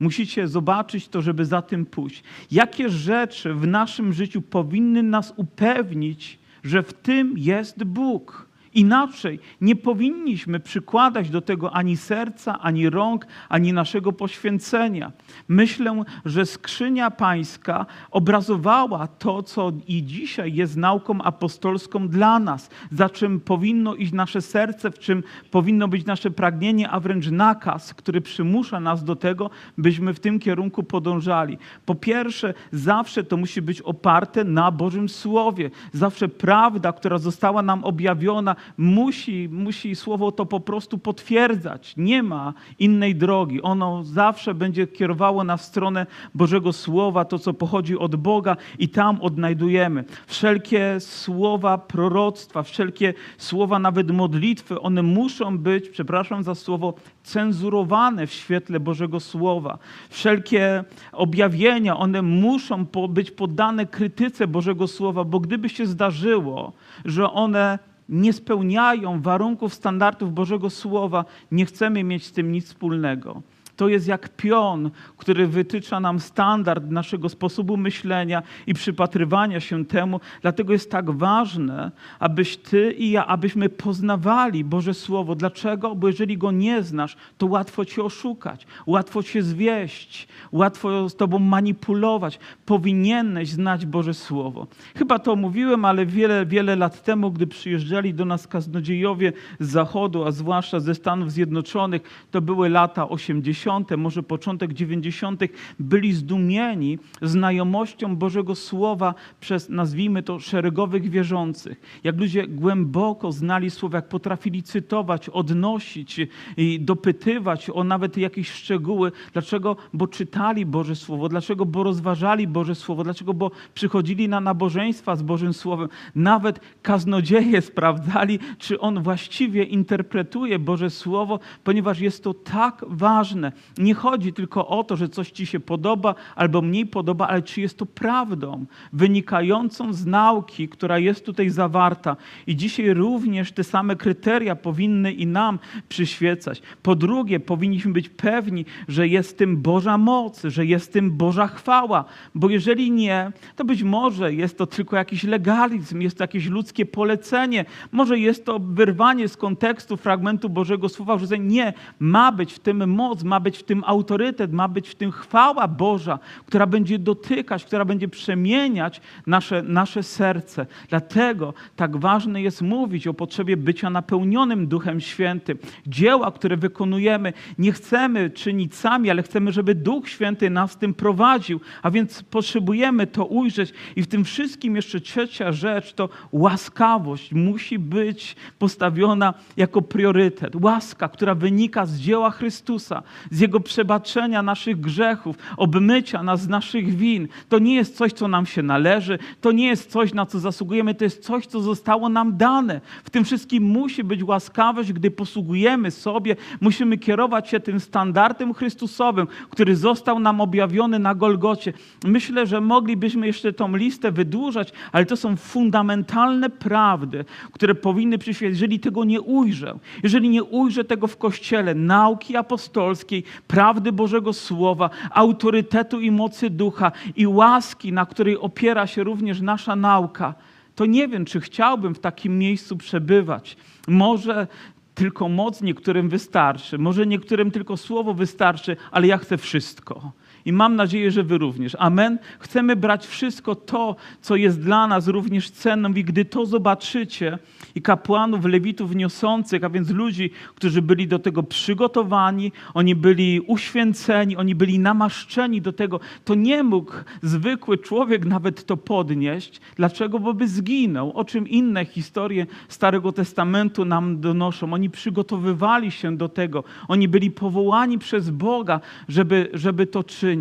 Musicie 0.00 0.48
zobaczyć 0.48 1.08
to, 1.08 1.22
żeby 1.22 1.44
za 1.44 1.62
tym 1.62 1.86
pójść. 1.86 2.22
Jakie 2.50 2.88
rzeczy 2.88 3.54
w 3.54 3.66
naszym 3.66 4.12
życiu 4.12 4.42
powinny 4.42 5.02
nas 5.02 5.34
upewnić, 5.36 6.38
że 6.64 6.82
w 6.82 6.92
tym 6.92 7.34
jest 7.38 7.84
Bóg? 7.84 8.45
Inaczej 8.76 9.38
nie 9.60 9.76
powinniśmy 9.76 10.60
przykładać 10.60 11.30
do 11.30 11.40
tego 11.40 11.72
ani 11.72 11.96
serca, 11.96 12.58
ani 12.58 12.90
rąk, 12.90 13.26
ani 13.48 13.72
naszego 13.72 14.12
poświęcenia. 14.12 15.12
Myślę, 15.48 16.02
że 16.24 16.46
skrzynia 16.46 17.10
pańska 17.10 17.86
obrazowała 18.10 19.06
to, 19.06 19.42
co 19.42 19.72
i 19.88 20.02
dzisiaj 20.04 20.54
jest 20.54 20.76
nauką 20.76 21.22
apostolską 21.22 22.08
dla 22.08 22.38
nas, 22.38 22.70
za 22.90 23.10
czym 23.10 23.40
powinno 23.40 23.94
iść 23.94 24.12
nasze 24.12 24.42
serce, 24.42 24.90
w 24.90 24.98
czym 24.98 25.22
powinno 25.50 25.88
być 25.88 26.06
nasze 26.06 26.30
pragnienie, 26.30 26.90
a 26.90 27.00
wręcz 27.00 27.30
nakaz, 27.30 27.94
który 27.94 28.20
przymusza 28.20 28.80
nas 28.80 29.04
do 29.04 29.16
tego, 29.16 29.50
byśmy 29.78 30.14
w 30.14 30.20
tym 30.20 30.38
kierunku 30.38 30.82
podążali. 30.82 31.58
Po 31.86 31.94
pierwsze, 31.94 32.54
zawsze 32.72 33.24
to 33.24 33.36
musi 33.36 33.62
być 33.62 33.80
oparte 33.80 34.44
na 34.44 34.70
Bożym 34.70 35.08
Słowie. 35.08 35.70
Zawsze 35.92 36.28
prawda, 36.28 36.92
która 36.92 37.18
została 37.18 37.62
nam 37.62 37.84
objawiona, 37.84 38.56
musi, 38.78 39.48
musi 39.52 39.96
Słowo 39.96 40.32
to 40.32 40.46
po 40.46 40.60
prostu 40.60 40.98
potwierdzać. 40.98 41.94
Nie 41.96 42.22
ma 42.22 42.54
innej 42.78 43.14
drogi. 43.14 43.62
Ono 43.62 44.04
zawsze 44.04 44.54
będzie 44.54 44.86
kierowało 44.86 45.44
nas 45.44 45.62
w 45.62 45.64
stronę 45.64 46.06
Bożego 46.34 46.72
Słowa, 46.72 47.24
to 47.24 47.38
co 47.38 47.54
pochodzi 47.54 47.98
od 47.98 48.16
Boga 48.16 48.56
i 48.78 48.88
tam 48.88 49.20
odnajdujemy. 49.20 50.04
Wszelkie 50.26 51.00
słowa 51.00 51.78
proroctwa, 51.78 52.62
wszelkie 52.62 53.14
słowa 53.38 53.78
nawet 53.78 54.10
modlitwy, 54.10 54.80
one 54.80 55.02
muszą 55.02 55.58
być, 55.58 55.88
przepraszam 55.88 56.42
za 56.42 56.54
słowo, 56.54 56.94
cenzurowane 57.22 58.26
w 58.26 58.32
świetle 58.32 58.80
Bożego 58.80 59.20
Słowa. 59.20 59.78
Wszelkie 60.10 60.84
objawienia, 61.12 61.96
one 61.96 62.22
muszą 62.22 62.86
być 63.08 63.30
poddane 63.30 63.86
krytyce 63.86 64.46
Bożego 64.46 64.86
Słowa, 64.86 65.24
bo 65.24 65.40
gdyby 65.40 65.68
się 65.68 65.86
zdarzyło, 65.86 66.72
że 67.04 67.30
one 67.32 67.78
nie 68.08 68.32
spełniają 68.32 69.22
warunków, 69.22 69.74
standardów 69.74 70.34
Bożego 70.34 70.70
Słowa, 70.70 71.24
nie 71.50 71.66
chcemy 71.66 72.04
mieć 72.04 72.26
z 72.26 72.32
tym 72.32 72.52
nic 72.52 72.66
wspólnego. 72.66 73.42
To 73.76 73.88
jest 73.88 74.08
jak 74.08 74.36
pion, 74.36 74.90
który 75.16 75.46
wytycza 75.46 76.00
nam 76.00 76.20
standard 76.20 76.90
naszego 76.90 77.28
sposobu 77.28 77.76
myślenia 77.76 78.42
i 78.66 78.74
przypatrywania 78.74 79.60
się 79.60 79.84
temu. 79.84 80.20
Dlatego 80.42 80.72
jest 80.72 80.90
tak 80.90 81.10
ważne, 81.10 81.90
abyś 82.18 82.56
ty 82.56 82.92
i 82.92 83.10
ja, 83.10 83.26
abyśmy 83.26 83.68
poznawali 83.68 84.64
Boże 84.64 84.94
Słowo. 84.94 85.34
Dlaczego? 85.34 85.94
Bo 85.94 86.06
jeżeli 86.06 86.38
go 86.38 86.50
nie 86.50 86.82
znasz, 86.82 87.16
to 87.38 87.46
łatwo 87.46 87.84
cię 87.84 88.02
oszukać, 88.02 88.66
łatwo 88.86 89.22
cię 89.22 89.42
zwieść, 89.42 90.28
łatwo 90.52 91.08
z 91.08 91.16
tobą 91.16 91.38
manipulować. 91.38 92.38
Powinieneś 92.66 93.48
znać 93.48 93.86
Boże 93.86 94.14
Słowo. 94.14 94.66
Chyba 94.96 95.18
to 95.18 95.36
mówiłem, 95.36 95.84
ale 95.84 96.06
wiele, 96.06 96.46
wiele 96.46 96.76
lat 96.76 97.02
temu, 97.02 97.30
gdy 97.30 97.46
przyjeżdżali 97.46 98.14
do 98.14 98.24
nas 98.24 98.46
kaznodziejowie 98.46 99.32
z 99.60 99.70
Zachodu, 99.70 100.24
a 100.24 100.32
zwłaszcza 100.32 100.80
ze 100.80 100.94
Stanów 100.94 101.32
Zjednoczonych, 101.32 102.02
to 102.30 102.40
były 102.40 102.68
lata 102.68 103.08
80., 103.08 103.65
może 103.96 104.22
początek 104.22 104.72
90., 104.72 105.40
byli 105.78 106.12
zdumieni 106.12 106.98
znajomością 107.22 108.16
Bożego 108.16 108.54
Słowa 108.54 109.14
przez, 109.40 109.68
nazwijmy 109.68 110.22
to, 110.22 110.40
szeregowych 110.40 111.10
wierzących. 111.10 112.00
Jak 112.04 112.16
ludzie 112.16 112.46
głęboko 112.46 113.32
znali 113.32 113.70
Słowo, 113.70 113.96
jak 113.96 114.08
potrafili 114.08 114.62
cytować, 114.62 115.28
odnosić 115.28 116.20
i 116.56 116.80
dopytywać 116.80 117.70
o 117.70 117.84
nawet 117.84 118.16
jakieś 118.16 118.50
szczegóły. 118.50 119.12
Dlaczego? 119.32 119.76
Bo 119.92 120.06
czytali 120.06 120.66
Boże 120.66 120.96
Słowo. 120.96 121.28
Dlaczego? 121.28 121.66
Bo 121.66 121.82
rozważali 121.82 122.46
Boże 122.48 122.74
Słowo. 122.74 123.04
Dlaczego? 123.04 123.34
Bo 123.34 123.50
przychodzili 123.74 124.28
na 124.28 124.40
nabożeństwa 124.40 125.16
z 125.16 125.22
Bożym 125.22 125.52
Słowem. 125.52 125.88
Nawet 126.14 126.60
kaznodzieje 126.82 127.62
sprawdzali, 127.62 128.38
czy 128.58 128.80
on 128.80 129.02
właściwie 129.02 129.64
interpretuje 129.64 130.58
Boże 130.58 130.90
Słowo, 130.90 131.40
ponieważ 131.64 132.00
jest 132.00 132.24
to 132.24 132.34
tak 132.34 132.84
ważne. 132.88 133.52
Nie 133.78 133.94
chodzi 133.94 134.32
tylko 134.32 134.68
o 134.68 134.84
to, 134.84 134.96
że 134.96 135.08
coś 135.08 135.30
ci 135.30 135.46
się 135.46 135.60
podoba 135.60 136.14
albo 136.36 136.62
mniej 136.62 136.86
podoba, 136.86 137.28
ale 137.28 137.42
czy 137.42 137.60
jest 137.60 137.78
to 137.78 137.86
prawdą 137.86 138.66
wynikającą 138.92 139.92
z 139.92 140.06
nauki, 140.06 140.68
która 140.68 140.98
jest 140.98 141.26
tutaj 141.26 141.50
zawarta. 141.50 142.16
I 142.46 142.56
dzisiaj 142.56 142.94
również 142.94 143.52
te 143.52 143.64
same 143.64 143.96
kryteria 143.96 144.56
powinny 144.56 145.12
i 145.12 145.26
nam 145.26 145.58
przyświecać. 145.88 146.62
Po 146.82 146.94
drugie, 146.94 147.40
powinniśmy 147.40 147.92
być 147.92 148.08
pewni, 148.08 148.64
że 148.88 149.08
jest 149.08 149.38
tym 149.38 149.56
Boża 149.56 149.98
moc, 149.98 150.42
że 150.44 150.66
jest 150.66 150.92
tym 150.92 151.10
Boża 151.10 151.46
chwała, 151.46 152.04
bo 152.34 152.50
jeżeli 152.50 152.90
nie, 152.90 153.32
to 153.56 153.64
być 153.64 153.82
może 153.82 154.34
jest 154.34 154.58
to 154.58 154.66
tylko 154.66 154.96
jakiś 154.96 155.24
legalizm, 155.24 156.00
jest 156.00 156.18
to 156.18 156.24
jakieś 156.24 156.46
ludzkie 156.46 156.86
polecenie, 156.86 157.64
może 157.92 158.18
jest 158.18 158.44
to 158.44 158.58
wyrwanie 158.58 159.28
z 159.28 159.36
kontekstu 159.36 159.96
fragmentu 159.96 160.48
Bożego 160.48 160.88
Słowa, 160.88 161.18
że 161.18 161.38
nie, 161.38 161.72
ma 161.98 162.32
być 162.32 162.52
w 162.52 162.58
tym 162.58 162.90
moc, 162.90 163.22
ma 163.22 163.40
być 163.40 163.45
w 163.54 163.62
tym 163.62 163.82
autorytet, 163.86 164.52
ma 164.52 164.68
być 164.68 164.88
w 164.88 164.94
tym 164.94 165.12
chwała 165.12 165.68
Boża, 165.68 166.18
która 166.46 166.66
będzie 166.66 166.98
dotykać, 166.98 167.64
która 167.64 167.84
będzie 167.84 168.08
przemieniać 168.08 169.00
nasze, 169.26 169.62
nasze 169.62 170.02
serce. 170.02 170.66
Dlatego 170.88 171.54
tak 171.76 171.96
ważne 171.96 172.42
jest 172.42 172.62
mówić 172.62 173.06
o 173.06 173.14
potrzebie 173.14 173.56
bycia 173.56 173.90
napełnionym 173.90 174.66
Duchem 174.66 175.00
Świętym. 175.00 175.58
Dzieła, 175.86 176.32
które 176.32 176.56
wykonujemy, 176.56 177.32
nie 177.58 177.72
chcemy 177.72 178.30
czynić 178.30 178.74
sami, 178.74 179.10
ale 179.10 179.22
chcemy, 179.22 179.52
żeby 179.52 179.74
Duch 179.74 180.08
Święty 180.08 180.50
nas 180.50 180.76
tym 180.76 180.94
prowadził, 180.94 181.60
a 181.82 181.90
więc 181.90 182.22
potrzebujemy 182.22 183.06
to 183.06 183.24
ujrzeć. 183.24 183.72
I 183.96 184.02
w 184.02 184.06
tym 184.06 184.24
wszystkim 184.24 184.76
jeszcze 184.76 185.00
trzecia 185.00 185.52
rzecz 185.52 185.92
to 185.92 186.08
łaskawość 186.32 187.32
musi 187.32 187.78
być 187.78 188.36
postawiona 188.58 189.34
jako 189.56 189.82
priorytet. 189.82 190.56
Łaska, 190.56 191.08
która 191.08 191.34
wynika 191.34 191.86
z 191.86 191.98
dzieła 191.98 192.30
Chrystusa, 192.30 193.02
Jego 193.40 193.60
przebaczenia 193.60 194.42
naszych 194.42 194.80
grzechów, 194.80 195.36
obmycia 195.56 196.22
nas 196.22 196.42
z 196.42 196.48
naszych 196.48 196.96
win. 196.96 197.28
To 197.48 197.58
nie 197.58 197.74
jest 197.74 197.96
coś, 197.96 198.12
co 198.12 198.28
nam 198.28 198.46
się 198.46 198.62
należy, 198.62 199.18
to 199.40 199.52
nie 199.52 199.66
jest 199.66 199.90
coś, 199.90 200.14
na 200.14 200.26
co 200.26 200.38
zasługujemy, 200.38 200.94
to 200.94 201.04
jest 201.04 201.22
coś, 201.22 201.46
co 201.46 201.60
zostało 201.60 202.08
nam 202.08 202.36
dane. 202.36 202.80
W 203.04 203.10
tym 203.10 203.24
wszystkim 203.24 203.64
musi 203.64 204.04
być 204.04 204.22
łaskawość, 204.22 204.92
gdy 204.92 205.10
posługujemy 205.10 205.90
sobie, 205.90 206.36
musimy 206.60 206.98
kierować 206.98 207.48
się 207.48 207.60
tym 207.60 207.80
standardem 207.80 208.54
Chrystusowym, 208.54 209.26
który 209.50 209.76
został 209.76 210.18
nam 210.18 210.40
objawiony 210.40 210.98
na 210.98 211.14
Golgocie. 211.14 211.72
Myślę, 212.04 212.46
że 212.46 212.60
moglibyśmy 212.60 213.26
jeszcze 213.26 213.52
tą 213.52 213.76
listę 213.76 214.12
wydłużać, 214.12 214.72
ale 214.92 215.06
to 215.06 215.16
są 215.16 215.36
fundamentalne 215.36 216.50
prawdy, 216.50 217.24
które 217.52 217.74
powinny 217.74 218.18
przyświecić. 218.18 218.60
Jeżeli 218.60 218.80
tego 218.80 219.04
nie 219.04 219.20
ujrzę, 219.20 219.78
jeżeli 220.02 220.28
nie 220.28 220.44
ujrzę 220.44 220.84
tego 220.84 221.06
w 221.06 221.16
Kościele, 221.16 221.74
nauki 221.74 222.36
apostolskiej, 222.36 223.24
prawdy 223.46 223.92
Bożego 223.92 224.32
Słowa, 224.32 224.90
autorytetu 225.10 226.00
i 226.00 226.10
mocy 226.10 226.50
Ducha 226.50 226.92
i 227.16 227.26
łaski, 227.26 227.92
na 227.92 228.06
której 228.06 228.38
opiera 228.38 228.86
się 228.86 229.04
również 229.04 229.40
nasza 229.40 229.76
nauka, 229.76 230.34
to 230.74 230.86
nie 230.86 231.08
wiem, 231.08 231.24
czy 231.24 231.40
chciałbym 231.40 231.94
w 231.94 231.98
takim 231.98 232.38
miejscu 232.38 232.76
przebywać. 232.76 233.56
Może 233.88 234.46
tylko 234.94 235.28
moc 235.28 235.62
niektórym 235.62 236.08
wystarczy, 236.08 236.78
może 236.78 237.06
niektórym 237.06 237.50
tylko 237.50 237.76
słowo 237.76 238.14
wystarczy, 238.14 238.76
ale 238.90 239.06
ja 239.06 239.18
chcę 239.18 239.38
wszystko. 239.38 240.12
I 240.46 240.52
mam 240.52 240.76
nadzieję, 240.76 241.10
że 241.10 241.22
Wy 241.22 241.38
również. 241.38 241.76
Amen. 241.78 242.18
Chcemy 242.38 242.76
brać 242.76 243.06
wszystko 243.06 243.54
to, 243.54 243.96
co 244.20 244.36
jest 244.36 244.60
dla 244.60 244.86
nas 244.86 245.08
również 245.08 245.50
cenną, 245.50 245.92
i 245.94 246.04
gdy 246.04 246.24
to 246.24 246.46
zobaczycie, 246.46 247.38
i 247.74 247.82
kapłanów, 247.82 248.44
lewitów 248.44 248.94
niosących, 248.94 249.64
a 249.64 249.70
więc 249.70 249.90
ludzi, 249.90 250.30
którzy 250.54 250.82
byli 250.82 251.08
do 251.08 251.18
tego 251.18 251.42
przygotowani, 251.42 252.52
oni 252.74 252.94
byli 252.94 253.40
uświęceni, 253.40 254.36
oni 254.36 254.54
byli 254.54 254.78
namaszczeni 254.78 255.62
do 255.62 255.72
tego, 255.72 256.00
to 256.24 256.34
nie 256.34 256.62
mógł 256.62 256.92
zwykły 257.22 257.78
człowiek 257.78 258.24
nawet 258.24 258.66
to 258.66 258.76
podnieść. 258.76 259.60
Dlaczego? 259.76 260.18
Bo 260.18 260.34
by 260.34 260.48
zginął. 260.48 261.12
O 261.12 261.24
czym 261.24 261.48
inne 261.48 261.84
historie 261.84 262.46
Starego 262.68 263.12
Testamentu 263.12 263.84
nam 263.84 264.20
donoszą. 264.20 264.72
Oni 264.72 264.90
przygotowywali 264.90 265.90
się 265.90 266.16
do 266.16 266.28
tego. 266.28 266.64
Oni 266.88 267.08
byli 267.08 267.30
powołani 267.30 267.98
przez 267.98 268.30
Boga, 268.30 268.80
żeby, 269.08 269.50
żeby 269.52 269.86
to 269.86 270.04
czynić. 270.04 270.35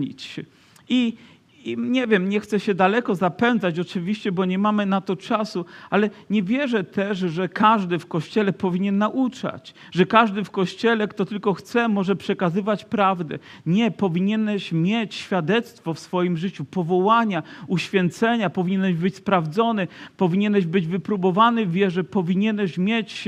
I, 0.89 1.17
i 1.65 1.77
nie 1.77 2.07
wiem, 2.07 2.29
nie 2.29 2.39
chcę 2.39 2.59
się 2.59 2.73
daleko 2.73 3.15
zapędzać 3.15 3.79
oczywiście, 3.79 4.31
bo 4.31 4.45
nie 4.45 4.57
mamy 4.57 4.85
na 4.85 5.01
to 5.01 5.15
czasu, 5.15 5.65
ale 5.89 6.09
nie 6.29 6.43
wierzę 6.43 6.83
też, 6.83 7.17
że 7.17 7.49
każdy 7.49 7.99
w 7.99 8.07
kościele 8.07 8.53
powinien 8.53 8.97
nauczać, 8.97 9.73
że 9.91 10.05
każdy 10.05 10.43
w 10.43 10.51
kościele, 10.51 11.07
kto 11.07 11.25
tylko 11.25 11.53
chce, 11.53 11.87
może 11.87 12.15
przekazywać 12.15 12.85
prawdę. 12.85 13.39
Nie, 13.65 13.91
powinieneś 13.91 14.71
mieć 14.71 15.15
świadectwo 15.15 15.93
w 15.93 15.99
swoim 15.99 16.37
życiu, 16.37 16.65
powołania, 16.65 17.43
uświęcenia, 17.67 18.49
powinieneś 18.49 18.95
być 18.95 19.15
sprawdzony, 19.15 19.87
powinieneś 20.17 20.65
być 20.65 20.87
wypróbowany 20.87 21.65
w 21.65 21.71
wierze, 21.71 22.03
powinieneś 22.03 22.77
mieć 22.77 23.27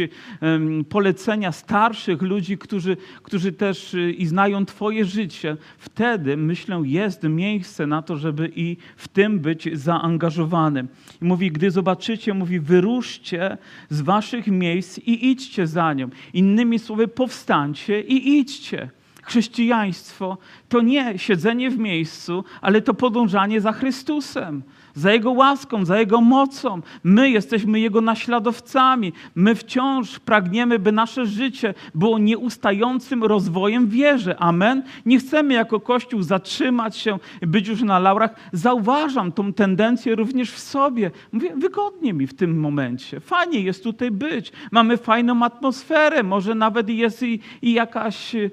polecenia 0.89 1.51
starszych 1.51 2.21
ludzi, 2.21 2.57
którzy, 2.57 2.97
którzy 3.23 3.51
też 3.51 3.93
y, 3.93 4.11
i 4.11 4.25
znają 4.25 4.65
Twoje 4.65 5.05
życie. 5.05 5.57
Wtedy, 5.77 6.37
myślę, 6.37 6.81
jest 6.85 7.23
miejsce 7.23 7.87
na 7.87 8.01
to, 8.01 8.17
żeby 8.17 8.26
żeby 8.27 8.51
i 8.55 8.77
w 8.97 9.07
tym 9.07 9.39
być 9.39 9.69
zaangażowanym. 9.73 10.87
I 11.21 11.25
mówi, 11.25 11.51
gdy 11.51 11.71
zobaczycie, 11.71 12.33
mówi, 12.33 12.59
wyruszcie 12.59 13.57
z 13.89 14.01
waszych 14.01 14.47
miejsc 14.47 14.97
i 14.97 15.31
idźcie 15.31 15.67
za 15.67 15.93
nią. 15.93 16.09
Innymi 16.33 16.79
słowy, 16.79 17.07
powstańcie 17.07 18.01
i 18.01 18.39
idźcie. 18.39 18.89
Chrześcijaństwo 19.23 20.37
to 20.69 20.81
nie 20.81 21.19
siedzenie 21.19 21.69
w 21.69 21.77
miejscu, 21.77 22.43
ale 22.61 22.81
to 22.81 22.93
podążanie 22.93 23.61
za 23.61 23.71
Chrystusem, 23.71 24.63
za 24.97 25.11
Jego 25.11 25.31
łaską, 25.31 25.85
za 25.85 25.99
Jego 25.99 26.21
mocą. 26.21 26.81
My 27.03 27.29
jesteśmy 27.29 27.79
Jego 27.79 28.01
naśladowcami. 28.01 29.13
My 29.35 29.55
wciąż 29.55 30.19
pragniemy, 30.19 30.79
by 30.79 30.91
nasze 30.91 31.25
życie 31.25 31.73
było 31.95 32.19
nieustającym 32.19 33.23
rozwojem 33.23 33.87
wierze. 33.87 34.39
Amen. 34.39 34.83
Nie 35.05 35.19
chcemy 35.19 35.53
jako 35.53 35.79
Kościół 35.79 36.21
zatrzymać 36.21 36.97
się, 36.97 37.19
być 37.41 37.67
już 37.67 37.81
na 37.81 37.99
laurach. 37.99 38.35
Zauważam 38.53 39.31
tą 39.31 39.53
tendencję 39.53 40.15
również 40.15 40.51
w 40.51 40.59
sobie. 40.59 41.11
Mówię, 41.31 41.53
wygodnie 41.55 42.13
mi 42.13 42.27
w 42.27 42.33
tym 42.33 42.59
momencie. 42.59 43.19
Fajnie 43.19 43.59
jest 43.59 43.83
tutaj 43.83 44.11
być. 44.11 44.51
Mamy 44.71 44.97
fajną 44.97 45.43
atmosferę. 45.43 46.23
Może 46.23 46.55
nawet 46.55 46.89
jest 46.89 47.23
i, 47.23 47.39
i 47.61 47.73
jakaś, 47.73 48.35
y, 48.35 48.51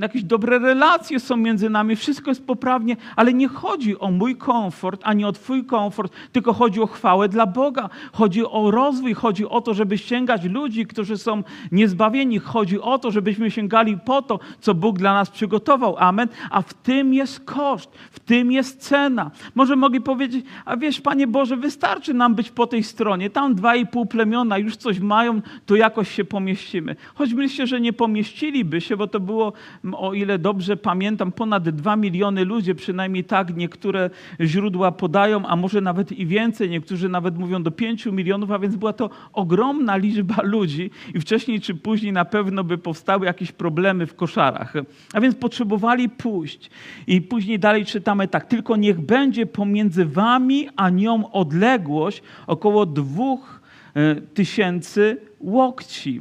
jakieś 0.00 0.24
dobre 0.24 0.58
relacje 0.58 1.20
są 1.20 1.36
między 1.36 1.70
nami. 1.70 1.96
Wszystko 1.96 2.30
jest 2.30 2.46
poprawnie, 2.46 2.96
ale 3.16 3.32
nie 3.34 3.48
chodzi 3.48 3.98
o 3.98 4.10
mój 4.10 4.36
komfort, 4.36 5.00
ani 5.04 5.24
o 5.24 5.32
Twój 5.32 5.64
komfort, 5.64 5.85
tylko 6.32 6.52
chodzi 6.52 6.80
o 6.80 6.86
chwałę 6.86 7.28
dla 7.28 7.46
Boga. 7.46 7.88
Chodzi 8.12 8.46
o 8.46 8.70
rozwój, 8.70 9.14
chodzi 9.14 9.48
o 9.48 9.60
to, 9.60 9.74
żeby 9.74 9.98
sięgać 9.98 10.44
ludzi, 10.44 10.86
którzy 10.86 11.18
są 11.18 11.42
niezbawieni. 11.72 12.38
Chodzi 12.38 12.80
o 12.80 12.98
to, 12.98 13.10
żebyśmy 13.10 13.50
sięgali 13.50 13.98
po 13.98 14.22
to, 14.22 14.38
co 14.60 14.74
Bóg 14.74 14.98
dla 14.98 15.14
nas 15.14 15.30
przygotował. 15.30 15.96
Amen. 15.98 16.28
A 16.50 16.62
w 16.62 16.74
tym 16.74 17.14
jest 17.14 17.40
koszt, 17.40 17.90
w 18.10 18.20
tym 18.20 18.52
jest 18.52 18.80
cena. 18.80 19.30
Może 19.54 19.76
mogli 19.76 20.00
powiedzieć, 20.00 20.46
a 20.64 20.76
wiesz, 20.76 21.00
Panie 21.00 21.26
Boże, 21.26 21.56
wystarczy 21.56 22.14
nam 22.14 22.34
być 22.34 22.50
po 22.50 22.66
tej 22.66 22.82
stronie. 22.82 23.30
Tam 23.30 23.54
dwa 23.54 23.76
i 23.76 23.86
pół 23.86 24.06
plemiona 24.06 24.58
już 24.58 24.76
coś 24.76 25.00
mają, 25.00 25.40
to 25.66 25.76
jakoś 25.76 26.10
się 26.10 26.24
pomieścimy. 26.24 26.96
Choć 27.14 27.34
myślę, 27.34 27.66
że 27.66 27.80
nie 27.80 27.92
pomieściliby 27.92 28.80
się, 28.80 28.96
bo 28.96 29.06
to 29.06 29.20
było, 29.20 29.52
o 29.92 30.14
ile 30.14 30.38
dobrze 30.38 30.76
pamiętam, 30.76 31.32
ponad 31.32 31.68
dwa 31.68 31.96
miliony 31.96 32.44
ludzi, 32.44 32.74
przynajmniej 32.74 33.24
tak 33.24 33.56
niektóre 33.56 34.10
źródła 34.40 34.92
podają, 34.92 35.46
a 35.46 35.56
może 35.56 35.75
nawet 35.80 36.12
i 36.12 36.26
więcej. 36.26 36.70
Niektórzy 36.70 37.08
nawet 37.08 37.38
mówią 37.38 37.62
do 37.62 37.70
pięciu 37.70 38.12
milionów, 38.12 38.50
a 38.50 38.58
więc 38.58 38.76
była 38.76 38.92
to 38.92 39.10
ogromna 39.32 39.96
liczba 39.96 40.42
ludzi 40.42 40.90
i 41.14 41.20
wcześniej 41.20 41.60
czy 41.60 41.74
później 41.74 42.12
na 42.12 42.24
pewno 42.24 42.64
by 42.64 42.78
powstały 42.78 43.26
jakieś 43.26 43.52
problemy 43.52 44.06
w 44.06 44.14
koszarach. 44.14 44.72
A 45.12 45.20
więc 45.20 45.34
potrzebowali 45.34 46.08
pójść. 46.08 46.70
I 47.06 47.20
później 47.20 47.58
dalej 47.58 47.84
czytamy 47.84 48.28
tak, 48.28 48.46
tylko 48.46 48.76
niech 48.76 49.00
będzie 49.00 49.46
pomiędzy 49.46 50.04
wami 50.04 50.68
a 50.76 50.90
nią 50.90 51.32
odległość 51.32 52.22
około 52.46 52.86
dwóch 52.86 53.60
e, 53.94 54.14
tysięcy 54.14 55.16
łokci. 55.40 56.20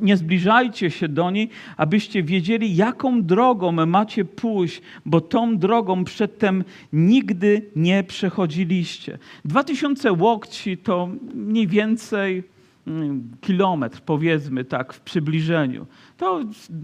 Nie 0.00 0.16
zbliżajcie 0.16 0.90
się 0.90 1.08
do 1.08 1.30
niej, 1.30 1.48
abyście 1.76 2.22
wiedzieli, 2.22 2.76
jaką 2.76 3.22
drogą 3.22 3.72
macie 3.86 4.24
pójść, 4.24 4.82
bo 5.06 5.20
tą 5.20 5.58
drogą 5.58 6.04
przedtem 6.04 6.64
nigdy 6.92 7.62
nie 7.76 8.04
przechodziliście. 8.04 9.18
Dwa 9.44 9.64
tysiące 9.64 10.12
łokci 10.12 10.78
to 10.78 11.08
mniej 11.34 11.66
więcej 11.66 12.42
kilometr, 13.40 14.00
powiedzmy 14.00 14.64
tak, 14.64 14.92
w 14.92 15.00
przybliżeniu. 15.00 15.86
To 16.16 16.40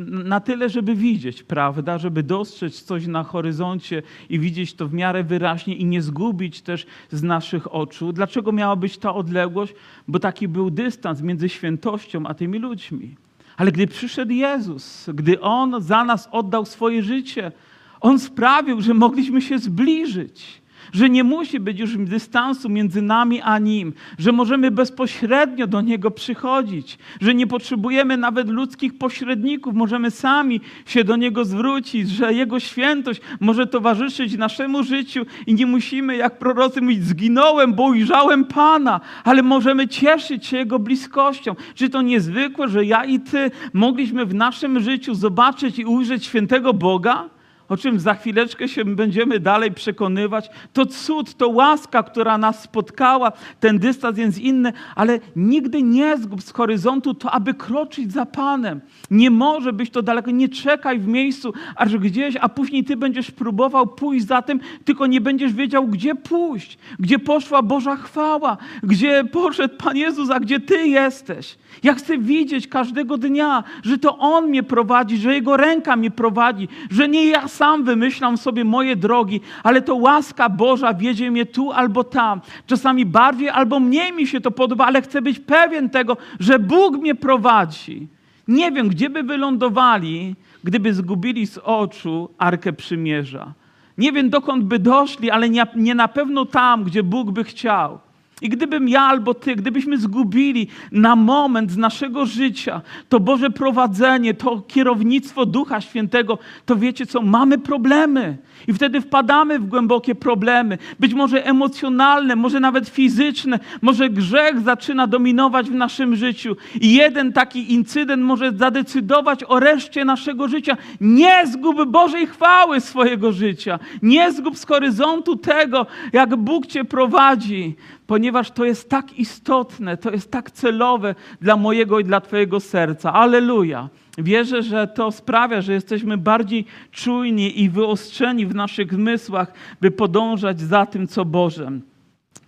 na 0.09 0.41
tyle, 0.41 0.69
żeby 0.69 0.95
widzieć, 0.95 1.43
prawda, 1.43 1.99
żeby 1.99 2.23
dostrzec 2.23 2.83
coś 2.83 3.07
na 3.07 3.23
horyzoncie 3.23 4.03
i 4.31 4.39
widzieć 4.39 4.75
to 4.75 4.89
w 4.89 4.93
miarę 4.93 5.25
wyraźnie 5.25 5.77
i 5.77 5.85
nie 5.85 6.03
zgubić 6.03 6.63
też 6.63 6.87
z 7.11 7.23
naszych 7.23 7.75
oczu. 7.75 8.13
Dlaczego 8.13 8.53
miała 8.53 8.77
być 8.77 8.99
ta 8.99 9.15
odległość? 9.15 9.75
Bo 10.09 10.19
taki 10.19 10.49
był 10.49 10.71
dystans 10.71 11.23
między 11.23 11.49
świętością 11.49 12.27
a 12.27 12.35
tymi 12.35 12.59
ludźmi. 12.59 13.17
Ale 13.57 13.73
gdy 13.73 13.87
przyszedł 13.87 14.33
Jezus, 14.33 15.11
gdy 15.15 15.41
On 15.41 15.83
za 15.83 16.05
nas 16.05 16.29
oddał 16.33 16.65
swoje 16.65 17.03
życie, 17.03 17.53
On 18.01 18.19
sprawił, 18.19 18.81
że 18.81 18.95
mogliśmy 18.95 19.43
się 19.43 19.59
zbliżyć 19.59 20.63
że 20.93 21.11
nie 21.11 21.25
musi 21.25 21.61
być 21.61 21.79
już 21.79 21.97
dystansu 21.97 22.69
między 22.69 23.03
nami 23.03 23.41
a 23.43 23.59
Nim, 23.59 23.93
że 24.19 24.33
możemy 24.33 24.71
bezpośrednio 24.71 25.67
do 25.67 25.81
Niego 25.81 26.11
przychodzić, 26.11 26.99
że 27.21 27.35
nie 27.35 27.47
potrzebujemy 27.47 28.17
nawet 28.17 28.49
ludzkich 28.49 28.99
pośredników, 28.99 29.75
możemy 29.75 30.11
sami 30.11 30.61
się 30.87 31.05
do 31.05 31.17
Niego 31.17 31.45
zwrócić, 31.45 32.11
że 32.11 32.35
Jego 32.35 32.61
świętość 32.61 33.21
może 33.41 33.67
towarzyszyć 33.67 34.37
naszemu 34.37 34.83
życiu 34.83 35.27
i 35.47 35.55
nie 35.55 35.67
musimy, 35.67 36.17
jak 36.17 36.39
prorocy, 36.39 36.81
mówić, 36.81 37.05
zginąłem, 37.05 37.75
bo 37.75 37.83
ujrzałem 37.83 38.45
Pana, 38.45 39.01
ale 39.25 39.43
możemy 39.43 39.89
cieszyć 39.89 40.47
się 40.47 40.57
Jego 40.57 40.79
bliskością. 40.79 41.55
Czy 41.75 41.89
to 41.89 42.03
niezwykłe, 42.03 42.69
że 42.69 42.85
ja 42.85 43.05
i 43.05 43.21
Ty 43.21 43.51
mogliśmy 43.73 44.27
w 44.27 44.35
naszym 44.35 44.81
życiu 44.81 45.15
zobaczyć 45.15 45.79
i 45.79 45.85
ujrzeć 45.85 46.25
świętego 46.25 46.73
Boga? 46.73 47.36
O 47.69 47.77
czym 47.77 48.01
za 48.01 48.15
chwileczkę 48.15 48.69
się 48.69 48.85
będziemy 48.85 49.41
dalej 49.41 49.73
przekonywać. 49.73 50.51
To 50.73 50.87
cud, 50.87 51.35
to 51.35 51.49
łaska, 51.49 52.03
która 52.03 52.39
nas 52.39 52.63
spotkała, 52.63 53.33
ten 53.61 53.79
dystans 53.79 54.19
jest 54.19 54.39
inny, 54.39 54.73
ale 54.95 55.19
nigdy 55.37 55.83
nie 55.83 56.19
zgub 56.19 56.43
z 56.43 56.53
horyzontu 56.53 57.15
to, 57.15 57.31
aby 57.31 57.55
kroczyć 57.55 58.13
za 58.13 58.27
Panem. 58.27 58.81
Nie 59.11 59.31
może 59.31 59.73
być 59.73 59.91
to 59.91 60.03
daleko, 60.03 60.31
nie 60.31 60.49
czekaj 60.49 60.99
w 60.99 61.07
miejscu, 61.07 61.53
aż 61.77 61.97
gdzieś, 61.97 62.37
a 62.41 62.49
później 62.49 62.85
Ty 62.85 62.97
będziesz 62.97 63.31
próbował 63.31 63.87
pójść 63.87 64.27
za 64.27 64.43
tym, 64.43 64.61
tylko 64.85 65.07
nie 65.07 65.21
będziesz 65.21 65.53
wiedział, 65.53 65.87
gdzie 65.87 66.15
pójść, 66.15 66.79
gdzie 66.99 67.19
poszła 67.19 67.63
Boża 67.63 67.97
chwała, 67.97 68.57
gdzie 68.83 69.25
poszedł 69.25 69.77
Pan 69.77 69.97
Jezus, 69.97 70.31
a 70.31 70.41
gdzie 70.41 70.61
Ty 70.61 70.89
jesteś. 70.89 71.59
Ja 71.83 71.95
chcę 71.95 72.19
widzieć 72.19 72.69
każdego 72.69 73.19
dnia, 73.19 73.65
że 73.83 73.99
to 73.99 74.19
On 74.19 74.49
mnie 74.49 74.63
prowadzi, 74.63 75.17
że 75.17 75.35
Jego 75.35 75.57
ręka 75.57 75.97
mnie 75.97 76.11
prowadzi, 76.11 76.69
że 76.91 77.09
nie 77.09 77.27
ja 77.27 77.49
sam 77.49 77.85
wymyślam 77.85 78.37
sobie 78.37 78.65
moje 78.65 78.97
drogi, 78.97 79.41
ale 79.63 79.83
to 79.83 79.95
łaska 79.95 80.49
Boża 80.49 80.95
wiedzie 80.95 81.31
mnie 81.31 81.47
tu 81.47 81.73
albo 81.73 82.05
tam. 82.05 82.41
Czasami 82.67 83.07
bardziej 83.07 83.49
albo 83.49 83.81
mniej 83.81 84.13
mi 84.13 84.27
się 84.27 84.41
to 84.41 84.51
podoba, 84.51 84.87
ale 84.87 85.03
chcę 85.03 85.23
być 85.23 85.39
pewien 85.39 85.91
tego, 85.91 86.17
że 86.41 86.59
Bóg 86.59 86.97
mnie 86.97 87.15
prowadzi. 87.15 88.09
Nie 88.49 88.73
wiem, 88.73 88.89
gdzie 88.89 89.11
by 89.11 89.23
wylądowali, 89.23 90.35
gdyby 90.65 90.95
zgubili 90.95 91.47
z 91.47 91.59
oczu 91.59 92.31
Arkę 92.39 92.73
Przymierza. 92.73 93.53
Nie 93.99 94.13
wiem, 94.13 94.31
dokąd 94.31 94.65
by 94.65 94.79
doszli, 94.79 95.31
ale 95.31 95.49
nie, 95.49 95.67
nie 95.77 95.95
na 95.95 96.09
pewno 96.09 96.45
tam, 96.45 96.85
gdzie 96.85 97.03
Bóg 97.03 97.31
by 97.31 97.45
chciał. 97.45 97.99
I 98.43 98.49
gdybym 98.49 98.89
ja 98.89 99.01
albo 99.01 99.35
ty, 99.35 99.57
gdybyśmy 99.57 99.99
zgubili 99.99 100.69
na 100.93 101.17
moment 101.17 101.71
z 101.71 101.77
naszego 101.77 102.27
życia 102.27 102.83
to 103.09 103.21
Boże 103.21 103.51
prowadzenie, 103.51 104.35
to 104.35 104.61
kierownictwo 104.61 105.47
Ducha 105.47 105.81
Świętego, 105.81 106.39
to 106.67 106.77
wiecie 106.77 107.07
co, 107.07 107.23
mamy 107.23 107.59
problemy. 107.59 108.39
I 108.69 108.73
wtedy 108.73 109.01
wpadamy 109.01 109.59
w 109.59 109.67
głębokie 109.67 110.15
problemy, 110.15 110.79
być 111.01 111.15
może 111.15 111.47
emocjonalne, 111.47 112.37
może 112.37 112.61
nawet 112.61 112.89
fizyczne, 112.89 113.59
może 113.83 114.11
grzech 114.11 114.61
zaczyna 114.61 115.07
dominować 115.07 115.71
w 115.71 115.75
naszym 115.75 116.17
życiu. 116.17 116.57
I 116.81 116.95
jeden 116.95 117.33
taki 117.33 117.73
incydent 117.75 118.23
może 118.23 118.53
zadecydować 118.53 119.45
o 119.45 119.61
reszcie 119.61 120.05
naszego 120.05 120.49
życia. 120.49 120.77
Nie 121.01 121.47
zgub 121.47 121.85
Bożej 121.89 122.27
chwały 122.27 122.81
swojego 122.81 123.33
życia. 123.33 123.79
Nie 124.03 124.33
zgub 124.33 124.59
z 124.59 124.67
horyzontu 124.67 125.37
tego, 125.37 125.87
jak 126.13 126.37
Bóg 126.37 126.67
cię 126.67 126.85
prowadzi 126.85 127.77
ponieważ 128.07 128.51
to 128.51 128.65
jest 128.65 128.91
tak 128.91 129.19
istotne, 129.19 129.97
to 129.97 130.11
jest 130.11 130.31
tak 130.31 130.51
celowe 130.51 131.15
dla 131.41 131.57
mojego 131.57 132.01
i 132.01 132.05
dla 132.05 132.21
Twojego 132.21 132.61
serca. 132.61 133.13
Aleluja. 133.13 133.89
Wierzę, 134.19 134.63
że 134.63 134.87
to 134.87 135.13
sprawia, 135.13 135.63
że 135.63 135.73
jesteśmy 135.73 136.19
bardziej 136.19 136.65
czujni 136.91 137.63
i 137.63 137.71
wyostrzeni 137.71 138.47
w 138.47 138.55
naszych 138.55 138.95
zmysłach, 138.95 139.53
by 139.81 139.91
podążać 139.91 140.61
za 140.61 140.87
tym, 140.87 141.07
co 141.07 141.25
Boże. 141.25 141.73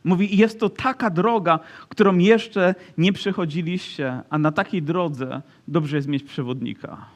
Mówi, 0.05 0.37
jest 0.37 0.61
to 0.61 0.69
taka 0.69 1.11
droga, 1.11 1.59
którą 1.89 2.19
jeszcze 2.19 2.75
nie 2.99 3.13
przechodziliście, 3.13 4.23
a 4.31 4.39
na 4.39 4.53
takiej 4.53 4.83
drodze 4.83 5.43
dobrze 5.69 5.97
jest 5.97 6.09
mieć 6.09 6.23
przewodnika. 6.23 7.07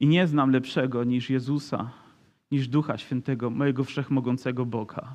I 0.00 0.06
nie 0.06 0.26
znam 0.26 0.50
lepszego 0.50 1.04
niż 1.04 1.30
Jezusa, 1.30 1.90
niż 2.50 2.68
Ducha 2.68 2.98
Świętego, 2.98 3.50
mojego 3.50 3.84
wszechmogącego 3.84 4.66
Boga. 4.66 5.14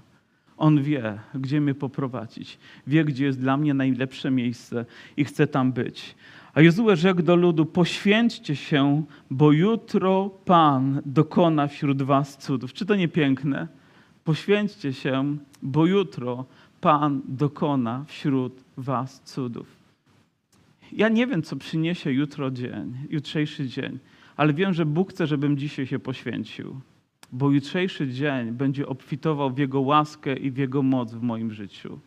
On 0.61 0.83
wie, 0.83 1.19
gdzie 1.35 1.61
mnie 1.61 1.73
poprowadzić, 1.73 2.59
wie, 2.87 3.05
gdzie 3.05 3.25
jest 3.25 3.39
dla 3.39 3.57
mnie 3.57 3.73
najlepsze 3.73 4.31
miejsce 4.31 4.85
i 5.17 5.25
chce 5.25 5.47
tam 5.47 5.71
być. 5.71 6.15
A 6.53 6.61
Jozue 6.61 6.95
rzekł 6.95 7.21
do 7.21 7.35
ludu: 7.35 7.65
Poświęćcie 7.65 8.55
się, 8.55 9.03
bo 9.31 9.51
jutro 9.51 10.29
Pan 10.45 11.01
dokona 11.05 11.67
wśród 11.67 12.01
was 12.01 12.37
cudów. 12.37 12.73
Czy 12.73 12.85
to 12.85 12.95
nie 12.95 13.07
piękne? 13.07 13.67
Poświęćcie 14.23 14.93
się, 14.93 15.37
bo 15.61 15.85
jutro 15.85 16.45
Pan 16.81 17.21
dokona 17.25 18.05
wśród 18.07 18.63
was 18.77 19.21
cudów. 19.21 19.67
Ja 20.91 21.09
nie 21.09 21.27
wiem, 21.27 21.43
co 21.43 21.55
przyniesie 21.55 22.11
jutro 22.11 22.51
dzień, 22.51 22.97
jutrzejszy 23.09 23.67
dzień, 23.67 23.99
ale 24.37 24.53
wiem, 24.53 24.73
że 24.73 24.85
Bóg 24.85 25.09
chce, 25.09 25.27
żebym 25.27 25.57
dzisiaj 25.57 25.87
się 25.87 25.99
poświęcił. 25.99 26.81
Bo 27.31 27.51
jutrzejszy 27.51 28.07
dzień 28.07 28.51
będzie 28.51 28.87
obfitował 28.87 29.51
w 29.51 29.57
Jego 29.57 29.81
łaskę 29.81 30.37
i 30.37 30.51
w 30.51 30.57
Jego 30.57 30.81
moc 30.81 31.13
w 31.13 31.21
moim 31.21 31.51
życiu. 31.51 31.99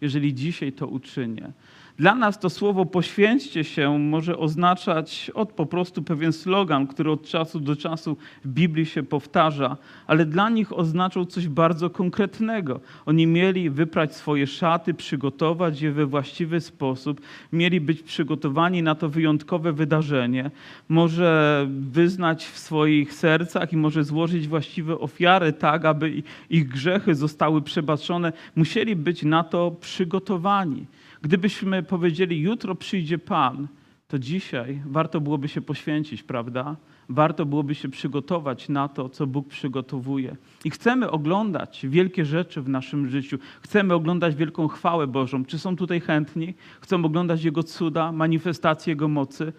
Jeżeli 0.00 0.34
dzisiaj 0.34 0.72
to 0.72 0.86
uczynię. 0.86 1.52
Dla 1.98 2.14
nas 2.14 2.38
to 2.38 2.50
słowo 2.50 2.86
poświęćcie 2.86 3.64
się 3.64 3.98
może 3.98 4.38
oznaczać 4.38 5.30
od 5.34 5.52
po 5.52 5.66
prostu 5.66 6.02
pewien 6.02 6.32
slogan, 6.32 6.86
który 6.86 7.10
od 7.10 7.22
czasu 7.22 7.60
do 7.60 7.76
czasu 7.76 8.16
w 8.44 8.48
Biblii 8.48 8.86
się 8.86 9.02
powtarza, 9.02 9.76
ale 10.06 10.26
dla 10.26 10.50
nich 10.50 10.72
oznaczał 10.72 11.26
coś 11.26 11.48
bardzo 11.48 11.90
konkretnego. 11.90 12.80
Oni 13.06 13.26
mieli 13.26 13.70
wyprać 13.70 14.14
swoje 14.14 14.46
szaty, 14.46 14.94
przygotować 14.94 15.80
je 15.80 15.92
we 15.92 16.06
właściwy 16.06 16.60
sposób, 16.60 17.20
mieli 17.52 17.80
być 17.80 18.02
przygotowani 18.02 18.82
na 18.82 18.94
to 18.94 19.08
wyjątkowe 19.08 19.72
wydarzenie, 19.72 20.50
może 20.88 21.66
wyznać 21.70 22.46
w 22.46 22.58
swoich 22.58 23.14
sercach 23.14 23.72
i 23.72 23.76
może 23.76 24.04
złożyć 24.04 24.48
właściwe 24.48 24.98
ofiary 24.98 25.52
tak, 25.52 25.84
aby 25.84 26.22
ich 26.50 26.68
grzechy 26.68 27.14
zostały 27.14 27.62
przebaczone. 27.62 28.32
Musieli 28.56 28.96
być 28.96 29.22
na 29.22 29.44
to 29.44 29.70
przygotowani. 29.80 30.86
Gdybyśmy 31.26 31.82
powiedzieli, 31.82 32.40
jutro 32.40 32.74
przyjdzie 32.74 33.18
Pan, 33.18 33.68
to 34.08 34.18
dzisiaj 34.18 34.82
warto 34.86 35.20
byłoby 35.20 35.48
się 35.48 35.60
poświęcić, 35.60 36.22
prawda? 36.22 36.76
Warto 37.08 37.46
byłoby 37.46 37.74
się 37.74 37.88
przygotować 37.88 38.68
na 38.68 38.88
to, 38.88 39.08
co 39.08 39.26
Bóg 39.26 39.48
przygotowuje. 39.48 40.36
I 40.64 40.70
chcemy 40.70 41.10
oglądać 41.10 41.86
wielkie 41.88 42.24
rzeczy 42.24 42.62
w 42.62 42.68
naszym 42.68 43.08
życiu. 43.08 43.38
Chcemy 43.60 43.94
oglądać 43.94 44.34
wielką 44.34 44.68
chwałę 44.68 45.06
Bożą. 45.06 45.44
Czy 45.44 45.58
są 45.58 45.76
tutaj 45.76 46.00
chętni? 46.00 46.54
Chcą 46.80 47.04
oglądać 47.04 47.44
Jego 47.44 47.62
cuda, 47.62 48.12
manifestacje 48.12 48.90
Jego 48.90 49.08
mocy? 49.08 49.52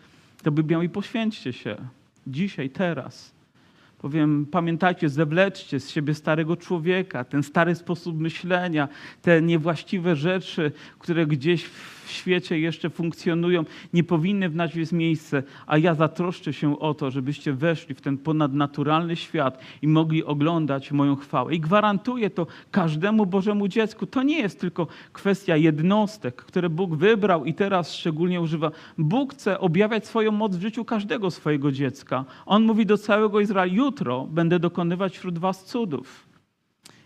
To 0.44 0.52
miał 0.52 0.82
i 0.82 0.90
poświęćcie 0.90 1.54
się. 1.54 1.76
Dzisiaj, 2.28 2.70
teraz. 2.70 3.37
Powiem, 3.98 4.46
pamiętajcie, 4.52 5.10
zewleczcie 5.10 5.80
z 5.80 5.90
siebie 5.90 6.14
starego 6.14 6.58
człowieka, 6.58 7.24
ten 7.24 7.44
stary 7.44 7.76
sposób 7.76 8.20
myślenia, 8.20 8.88
te 9.22 9.42
niewłaściwe 9.42 10.16
rzeczy, 10.16 10.72
które 11.00 11.26
gdzieś 11.26 11.64
w 11.64 11.97
świecie 12.10 12.60
jeszcze 12.60 12.90
funkcjonują, 12.90 13.66
nie 13.94 14.04
powinny 14.04 14.50
w 14.50 14.56
nas 14.56 14.76
mieć 14.76 14.92
miejsce, 14.92 15.44
a 15.68 15.78
ja 15.78 15.94
zatroszczę 15.94 16.54
się 16.54 16.80
o 16.80 16.94
to, 16.94 17.12
żebyście 17.12 17.54
weszli 17.54 17.96
w 17.96 18.02
ten 18.02 18.18
ponadnaturalny 18.18 19.16
świat 19.16 19.60
i 19.82 19.88
mogli 19.88 20.24
oglądać 20.24 20.92
moją 20.92 21.16
chwałę. 21.16 21.56
I 21.56 21.60
gwarantuję 21.60 22.30
to 22.30 22.48
każdemu 22.72 23.26
Bożemu 23.26 23.68
dziecku. 23.68 24.06
To 24.06 24.24
nie 24.24 24.40
jest 24.40 24.60
tylko 24.60 24.88
kwestia 25.14 25.56
jednostek, 25.58 26.36
które 26.36 26.70
Bóg 26.70 26.96
wybrał 26.96 27.46
i 27.46 27.54
teraz 27.54 27.94
szczególnie 27.94 28.42
używa. 28.42 28.72
Bóg 28.98 29.34
chce 29.34 29.60
objawiać 29.60 30.08
swoją 30.08 30.32
moc 30.32 30.56
w 30.56 30.62
życiu 30.62 30.86
każdego 30.86 31.32
swojego 31.32 31.72
dziecka. 31.72 32.26
On 32.46 32.64
mówi 32.64 32.86
do 32.86 32.98
całego 32.98 33.40
Izraela, 33.40 33.74
jutro 33.74 34.28
będę 34.32 34.60
dokonywać 34.60 35.18
wśród 35.18 35.38
was 35.38 35.66
cudów. 35.66 36.27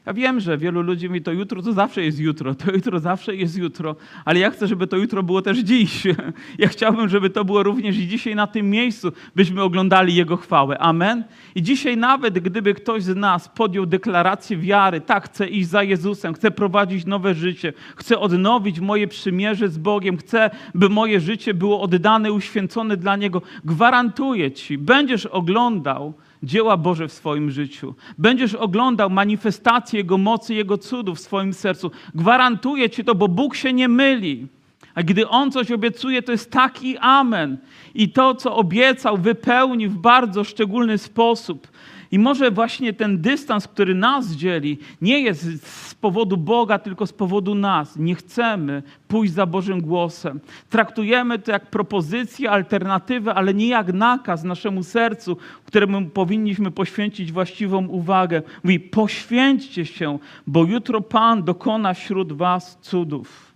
Ja 0.06 0.14
wiem, 0.14 0.40
że 0.40 0.58
wielu 0.58 0.82
ludzi 0.82 1.10
mi 1.10 1.22
to 1.22 1.32
jutro, 1.32 1.62
to 1.62 1.74
zawsze 1.74 2.04
jest 2.04 2.20
jutro, 2.20 2.56
to 2.56 2.72
jutro 2.72 3.00
zawsze 3.00 3.36
jest 3.36 3.58
jutro, 3.58 3.96
ale 4.26 4.40
ja 4.40 4.52
chcę, 4.52 4.68
żeby 4.68 4.88
to 4.88 4.98
jutro 4.98 5.24
było 5.24 5.42
też 5.42 5.58
dziś. 5.58 6.04
Ja 6.58 6.68
chciałbym, 6.68 7.10
żeby 7.10 7.30
to 7.30 7.46
było 7.46 7.64
również 7.64 7.98
i 7.98 8.08
dzisiaj 8.08 8.36
na 8.36 8.48
tym 8.48 8.70
miejscu, 8.70 9.12
byśmy 9.36 9.62
oglądali 9.62 10.16
Jego 10.16 10.38
chwałę. 10.38 10.78
Amen. 10.78 11.24
I 11.56 11.62
dzisiaj 11.62 11.98
nawet 11.98 12.40
gdyby 12.40 12.74
ktoś 12.74 13.04
z 13.04 13.16
nas 13.16 13.50
podjął 13.50 13.86
deklarację 13.86 14.58
wiary, 14.58 15.02
tak, 15.02 15.26
chcę 15.26 15.48
iść 15.48 15.70
za 15.70 15.84
Jezusem, 15.84 16.34
chcę 16.34 16.52
prowadzić 16.52 17.06
nowe 17.06 17.34
życie, 17.34 17.74
chcę 17.96 18.20
odnowić 18.20 18.80
moje 18.80 19.08
przymierze 19.08 19.70
z 19.70 19.78
Bogiem, 19.78 20.18
chcę, 20.18 20.50
by 20.76 20.90
moje 20.90 21.20
życie 21.20 21.54
było 21.54 21.82
oddane, 21.82 22.32
uświęcone 22.32 22.98
dla 22.98 23.16
Niego, 23.16 23.42
gwarantuję 23.66 24.52
Ci, 24.52 24.78
będziesz 24.78 25.26
oglądał 25.26 26.14
dzieła 26.44 26.78
Boże 26.78 27.08
w 27.08 27.14
swoim 27.14 27.52
życiu. 27.52 27.96
Będziesz 28.18 28.56
oglądał 28.56 29.10
manifestację 29.10 29.98
Jego 29.98 30.18
mocy, 30.18 30.54
Jego 30.54 30.78
cudów 30.78 31.18
w 31.18 31.22
swoim 31.22 31.54
sercu. 31.54 31.92
Gwarantuję 32.16 32.90
Ci 32.90 33.04
to, 33.04 33.16
bo 33.16 33.28
Bóg 33.28 33.56
się 33.56 33.74
nie 33.74 33.88
myli. 33.88 34.48
A 34.96 35.04
gdy 35.04 35.30
On 35.30 35.52
coś 35.52 35.72
obiecuje, 35.72 36.22
to 36.22 36.32
jest 36.32 36.52
taki 36.52 36.98
amen. 36.98 37.58
I 37.96 38.10
to, 38.10 38.36
co 38.36 38.56
obiecał, 38.56 39.18
wypełni 39.18 39.88
w 39.88 39.98
bardzo 39.98 40.44
szczególny 40.44 40.98
sposób. 40.98 41.68
I 42.12 42.19
może 42.19 42.52
właśnie 42.52 42.93
ten 42.93 43.21
dystans, 43.21 43.67
który 43.67 43.95
nas 43.95 44.32
dzieli, 44.32 44.78
nie 45.02 45.19
jest 45.19 45.63
z 45.63 45.95
powodu 45.95 46.38
Boga, 46.38 46.80
tylko 46.80 47.08
z 47.08 47.13
powodu 47.13 47.56
nas. 47.56 47.97
Nie 47.97 48.15
chcemy 48.15 48.84
pójść 49.08 49.34
za 49.34 49.45
Bożym 49.45 49.82
głosem. 49.82 50.39
Traktujemy 50.69 51.39
to 51.39 51.52
jak 51.52 51.69
propozycję, 51.69 52.52
alternatywę, 52.52 53.34
ale 53.34 53.54
nie 53.54 53.67
jak 53.67 53.93
nakaz 53.93 54.43
naszemu 54.43 54.84
sercu, 54.84 55.38
któremu 55.65 56.10
powinniśmy 56.10 56.71
poświęcić 56.71 57.32
właściwą 57.32 57.88
uwagę. 57.88 58.41
Mówi, 58.63 58.80
poświęćcie 58.80 59.86
się, 59.86 60.19
bo 60.47 60.63
jutro 60.63 61.02
Pan 61.02 61.43
dokona 61.43 61.93
wśród 61.93 62.34
was 62.34 62.78
cudów. 62.82 63.54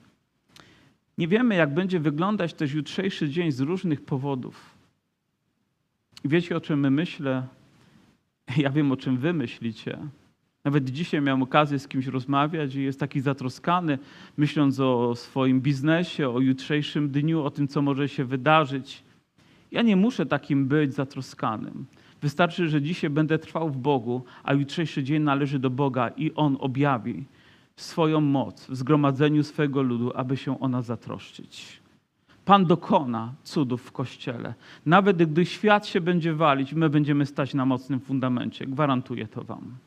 Nie 1.18 1.28
wiemy, 1.28 1.56
jak 1.56 1.74
będzie 1.74 2.00
wyglądać 2.00 2.54
też 2.54 2.74
jutrzejszy 2.74 3.30
dzień 3.30 3.52
z 3.52 3.60
różnych 3.60 4.06
powodów. 4.06 4.76
Wiecie, 6.26 6.58
o 6.58 6.62
czym 6.62 6.80
my 6.80 6.92
myślę? 6.92 7.44
Ja 8.58 8.70
wiem, 8.70 8.92
o 8.92 8.98
czym 8.98 9.18
wy 9.18 9.34
myślicie. 9.34 9.98
Nawet 10.66 10.90
dzisiaj 10.90 11.22
miałem 11.22 11.44
okazję 11.44 11.80
z 11.80 11.88
kimś 11.88 12.08
rozmawiać 12.08 12.76
i 12.76 12.84
jest 12.84 13.00
taki 13.00 13.22
zatroskany, 13.22 14.00
myśląc 14.38 14.80
o 14.80 15.16
swoim 15.16 15.62
biznesie, 15.62 16.30
o 16.30 16.40
jutrzejszym 16.40 17.10
dniu, 17.10 17.44
o 17.44 17.52
tym, 17.52 17.68
co 17.68 17.82
może 17.82 18.10
się 18.10 18.26
wydarzyć. 18.26 19.04
Ja 19.72 19.82
nie 19.82 19.96
muszę 19.96 20.26
takim 20.26 20.68
być 20.68 20.94
zatroskanym. 20.94 21.86
Wystarczy, 22.22 22.70
że 22.70 22.82
dzisiaj 22.82 23.10
będę 23.10 23.40
trwał 23.40 23.70
w 23.70 23.78
Bogu, 23.78 24.24
a 24.44 24.54
jutrzejszy 24.54 25.04
dzień 25.04 25.24
należy 25.24 25.60
do 25.60 25.70
Boga 25.70 26.10
i 26.18 26.34
On 26.36 26.58
objawi 26.60 27.26
swoją 27.76 28.22
moc 28.22 28.68
w 28.68 28.76
zgromadzeniu 28.76 29.44
swego 29.44 29.82
ludu, 29.82 30.12
aby 30.16 30.38
się 30.38 30.60
ona 30.60 30.82
zatroszczyć. 30.82 31.85
Pan 32.46 32.66
dokona 32.66 33.34
cudów 33.44 33.82
w 33.82 33.92
Kościele. 33.92 34.54
Nawet 34.86 35.18
gdy 35.18 35.46
świat 35.46 35.88
się 35.88 36.02
będzie 36.02 36.34
walić, 36.34 36.74
my 36.74 36.90
będziemy 36.90 37.26
stać 37.26 37.54
na 37.54 37.66
mocnym 37.66 38.00
fundamencie. 38.00 38.66
Gwarantuję 38.66 39.28
to 39.28 39.44
Wam. 39.44 39.78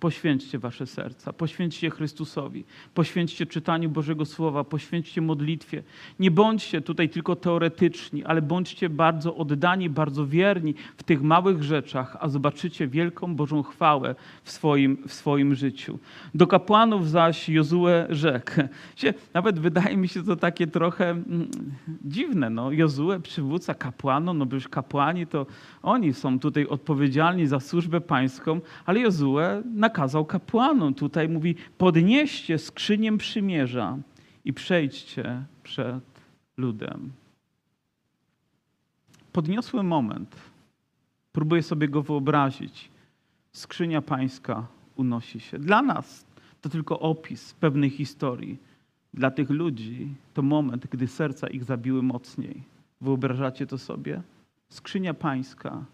Poświęćcie 0.00 0.58
wasze 0.58 0.86
serca, 0.86 1.32
poświęćcie 1.32 1.90
Chrystusowi, 1.90 2.64
poświęćcie 2.94 3.46
czytaniu 3.46 3.90
Bożego 3.90 4.24
Słowa, 4.24 4.64
poświęćcie 4.64 5.20
modlitwie. 5.20 5.82
Nie 6.18 6.30
bądźcie 6.30 6.80
tutaj 6.80 7.08
tylko 7.08 7.36
teoretyczni, 7.36 8.24
ale 8.24 8.42
bądźcie 8.42 8.88
bardzo 8.88 9.36
oddani, 9.36 9.90
bardzo 9.90 10.26
wierni 10.26 10.74
w 10.96 11.02
tych 11.02 11.22
małych 11.22 11.62
rzeczach, 11.62 12.16
a 12.20 12.28
zobaczycie 12.28 12.88
wielką 12.88 13.36
Bożą 13.36 13.62
chwałę 13.62 14.14
w 14.44 14.50
swoim, 14.50 14.96
w 15.08 15.12
swoim 15.12 15.54
życiu. 15.54 15.98
Do 16.34 16.46
kapłanów 16.46 17.10
zaś 17.10 17.48
Jozue 17.48 17.86
rzekł. 18.10 18.52
Nawet 19.34 19.58
wydaje 19.58 19.96
mi 19.96 20.08
się 20.08 20.22
to 20.22 20.36
takie 20.36 20.66
trochę 20.66 21.10
mm, 21.10 21.50
dziwne. 22.04 22.50
No. 22.50 22.72
Jozue, 22.72 23.20
przywódca 23.22 23.74
kapłanom, 23.74 24.38
no 24.38 24.46
bo 24.46 24.54
już 24.54 24.68
kapłani 24.68 25.26
to 25.26 25.46
oni 25.82 26.14
są 26.14 26.38
tutaj 26.38 26.66
odpowiedzialni 26.66 27.46
za 27.46 27.60
służbę 27.60 28.00
pańską, 28.00 28.60
ale 28.86 29.00
Jozue 29.00 29.62
nakazał 29.90 30.24
kapłanom. 30.24 30.94
Tutaj 30.94 31.28
mówi, 31.28 31.54
podnieście 31.78 32.58
skrzynię 32.58 33.18
przymierza 33.18 33.98
i 34.44 34.52
przejdźcie 34.52 35.44
przed 35.62 36.04
ludem. 36.56 37.12
Podniosły 39.32 39.82
moment. 39.82 40.36
Próbuję 41.32 41.62
sobie 41.62 41.88
go 41.88 42.02
wyobrazić. 42.02 42.90
Skrzynia 43.52 44.02
pańska 44.02 44.66
unosi 44.96 45.40
się. 45.40 45.58
Dla 45.58 45.82
nas 45.82 46.26
to 46.60 46.68
tylko 46.68 47.00
opis 47.00 47.54
pewnej 47.54 47.90
historii. 47.90 48.58
Dla 49.14 49.30
tych 49.30 49.50
ludzi 49.50 50.08
to 50.34 50.42
moment, 50.42 50.86
gdy 50.86 51.06
serca 51.06 51.46
ich 51.48 51.64
zabiły 51.64 52.02
mocniej. 52.02 52.62
Wyobrażacie 53.00 53.66
to 53.66 53.78
sobie? 53.78 54.22
Skrzynia 54.68 55.14
pańska 55.14 55.84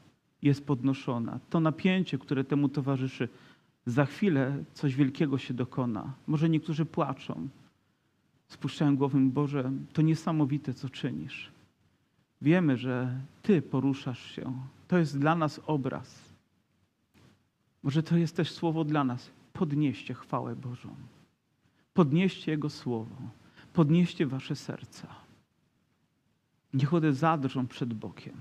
jest 0.42 0.66
podnoszona. 0.66 1.40
To 1.50 1.60
napięcie, 1.60 2.18
które 2.18 2.44
temu 2.44 2.68
towarzyszy, 2.68 3.28
za 3.86 4.06
chwilę 4.06 4.64
coś 4.74 4.94
wielkiego 4.94 5.38
się 5.38 5.54
dokona. 5.54 6.12
Może 6.26 6.48
niektórzy 6.48 6.84
płaczą, 6.84 7.48
spuszczają 8.48 8.96
głowę, 8.96 9.18
Boże, 9.20 9.72
to 9.92 10.02
niesamowite, 10.02 10.74
co 10.74 10.88
czynisz. 10.88 11.50
Wiemy, 12.42 12.76
że 12.76 13.20
Ty 13.42 13.62
poruszasz 13.62 14.30
się. 14.30 14.52
To 14.88 14.98
jest 14.98 15.18
dla 15.18 15.36
nas 15.36 15.60
obraz. 15.66 16.34
Może 17.82 18.02
to 18.02 18.16
jest 18.16 18.36
też 18.36 18.50
słowo 18.50 18.84
dla 18.84 19.04
nas. 19.04 19.30
Podnieście 19.52 20.14
chwałę 20.14 20.56
Bożą. 20.56 20.94
Podnieście 21.94 22.50
Jego 22.50 22.70
słowo. 22.70 23.16
Podnieście 23.72 24.26
Wasze 24.26 24.56
serca. 24.56 25.08
Niech 26.74 26.94
one 26.94 27.12
zadrżą 27.12 27.66
przed 27.66 27.94
Bogiem. 27.94 28.34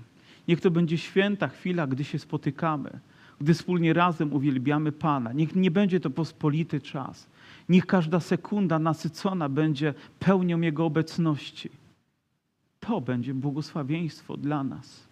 Niech 0.48 0.60
to 0.60 0.70
będzie 0.70 0.98
święta 0.98 1.48
chwila, 1.48 1.86
gdy 1.86 2.04
się 2.04 2.18
spotykamy 2.18 3.00
gdy 3.40 3.54
wspólnie 3.54 3.92
razem 3.92 4.32
uwielbiamy 4.32 4.92
Pana. 4.92 5.32
Niech 5.32 5.56
nie 5.56 5.70
będzie 5.70 6.00
to 6.00 6.10
pospolity 6.10 6.80
czas. 6.80 7.28
Niech 7.68 7.86
każda 7.86 8.20
sekunda 8.20 8.78
nasycona 8.78 9.48
będzie 9.48 9.94
pełnią 10.18 10.60
Jego 10.60 10.84
obecności. 10.84 11.70
To 12.80 13.00
będzie 13.00 13.34
błogosławieństwo 13.34 14.36
dla 14.36 14.64
nas. 14.64 15.06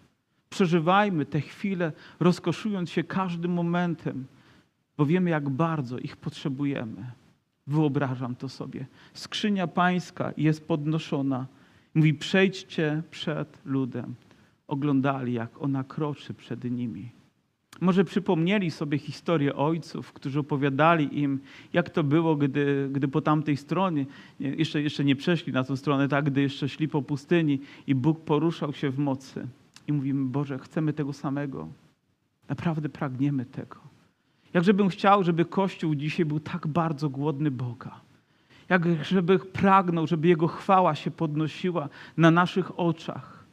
Przeżywajmy 0.49 1.25
te 1.25 1.41
chwile, 1.41 1.91
rozkoszując 2.19 2.89
się 2.89 3.03
każdym 3.03 3.51
momentem, 3.53 4.25
bo 4.97 5.05
wiemy, 5.05 5.29
jak 5.29 5.49
bardzo 5.49 5.97
ich 5.97 6.17
potrzebujemy. 6.17 7.11
Wyobrażam 7.67 8.35
to 8.35 8.49
sobie. 8.49 8.85
Skrzynia 9.13 9.67
pańska 9.67 10.33
jest 10.37 10.67
podnoszona. 10.67 11.45
Mówi: 11.95 12.13
przejdźcie 12.13 13.03
przed 13.11 13.65
ludem. 13.65 14.15
Oglądali, 14.67 15.33
jak 15.33 15.61
ona 15.61 15.83
kroczy 15.83 16.33
przed 16.33 16.63
nimi. 16.63 17.14
Może 17.81 18.05
przypomnieli 18.05 18.71
sobie 18.71 18.97
historię 18.97 19.55
ojców, 19.55 20.13
którzy 20.13 20.39
opowiadali 20.39 21.19
im, 21.19 21.39
jak 21.73 21.89
to 21.89 22.03
było, 22.03 22.35
gdy, 22.35 22.89
gdy 22.91 23.07
po 23.07 23.21
tamtej 23.21 23.57
stronie, 23.57 24.05
nie, 24.39 24.49
jeszcze, 24.49 24.81
jeszcze 24.81 25.03
nie 25.03 25.15
przeszli 25.15 25.53
na 25.53 25.63
tą 25.63 25.75
stronę, 25.75 26.07
tak, 26.07 26.25
gdy 26.25 26.41
jeszcze 26.41 26.69
szli 26.69 26.87
po 26.87 27.01
pustyni 27.01 27.59
i 27.87 27.95
Bóg 27.95 28.19
poruszał 28.19 28.73
się 28.73 28.89
w 28.89 28.99
mocy. 28.99 29.47
I 29.87 29.93
mówimy, 29.93 30.25
Boże, 30.25 30.59
chcemy 30.59 30.93
tego 30.93 31.13
samego. 31.13 31.67
Naprawdę 32.49 32.89
pragniemy 32.89 33.45
tego. 33.45 33.77
Jakże 34.53 34.73
bym 34.73 34.89
chciał, 34.89 35.23
żeby 35.23 35.45
Kościół 35.45 35.95
dzisiaj 35.95 36.25
był 36.25 36.39
tak 36.39 36.67
bardzo 36.67 37.09
głodny 37.09 37.51
Boga. 37.51 38.01
Jak 38.69 39.03
żeby 39.03 39.39
pragnął, 39.39 40.07
żeby 40.07 40.27
Jego 40.27 40.47
chwała 40.47 40.95
się 40.95 41.11
podnosiła 41.11 41.89
na 42.17 42.31
naszych 42.31 42.79
oczach. 42.79 43.44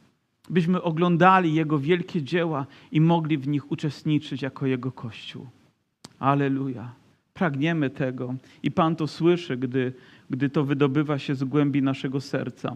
Byśmy 0.49 0.81
oglądali 0.81 1.53
Jego 1.53 1.79
wielkie 1.79 2.23
dzieła 2.23 2.65
i 2.91 3.01
mogli 3.01 3.37
w 3.37 3.47
nich 3.47 3.71
uczestniczyć 3.71 4.41
jako 4.41 4.65
Jego 4.65 4.91
Kościół. 4.91 5.47
Aleluja. 6.19 6.93
Pragniemy 7.33 7.89
tego 7.89 8.35
i 8.63 8.71
Pan 8.71 8.95
to 8.95 9.07
słyszy, 9.07 9.57
gdy, 9.57 9.93
gdy 10.29 10.49
to 10.49 10.63
wydobywa 10.63 11.19
się 11.19 11.35
z 11.35 11.43
głębi 11.43 11.81
naszego 11.81 12.21
serca. 12.21 12.75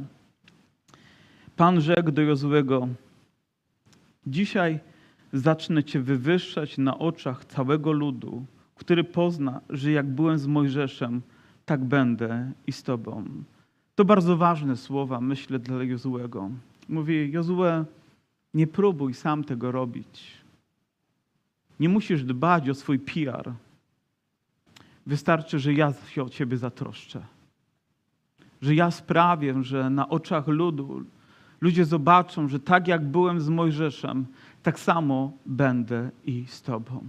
Pan 1.55 1.81
rzekł 1.81 2.11
do 2.11 2.21
Jozłego, 2.21 2.87
dzisiaj 4.27 4.79
zacznę 5.33 5.83
Cię 5.83 5.99
wywyższać 5.99 6.77
na 6.77 6.97
oczach 6.99 7.45
całego 7.45 7.91
ludu, 7.91 8.45
który 8.75 9.03
pozna, 9.03 9.61
że 9.69 9.91
jak 9.91 10.07
byłem 10.07 10.39
z 10.39 10.47
Mojżeszem, 10.47 11.21
tak 11.65 11.85
będę 11.85 12.51
i 12.67 12.71
z 12.71 12.83
Tobą. 12.83 13.25
To 13.95 14.05
bardzo 14.05 14.37
ważne 14.37 14.77
słowa, 14.77 15.21
myślę, 15.21 15.59
dla 15.59 15.83
Jozłego. 15.83 16.49
Mówi, 16.89 17.31
Jozue, 17.31 17.85
nie 18.53 18.67
próbuj 18.67 19.13
sam 19.13 19.43
tego 19.43 19.71
robić. 19.71 20.33
Nie 21.79 21.89
musisz 21.89 22.23
dbać 22.23 22.69
o 22.69 22.73
swój 22.73 22.99
PR. 22.99 23.53
Wystarczy, 25.05 25.59
że 25.59 25.73
ja 25.73 25.93
się 26.07 26.23
o 26.23 26.29
Ciebie 26.29 26.57
zatroszczę. 26.57 27.25
Że 28.61 28.75
ja 28.75 28.91
sprawię, 28.91 29.63
że 29.63 29.89
na 29.89 30.09
oczach 30.09 30.47
ludu 30.47 31.05
ludzie 31.61 31.85
zobaczą, 31.85 32.47
że 32.47 32.59
tak 32.59 32.87
jak 32.87 33.05
byłem 33.05 33.41
z 33.41 33.49
Mojżeszem, 33.49 34.25
tak 34.63 34.79
samo 34.79 35.31
będę 35.45 36.11
i 36.25 36.45
z 36.47 36.61
Tobą. 36.61 37.03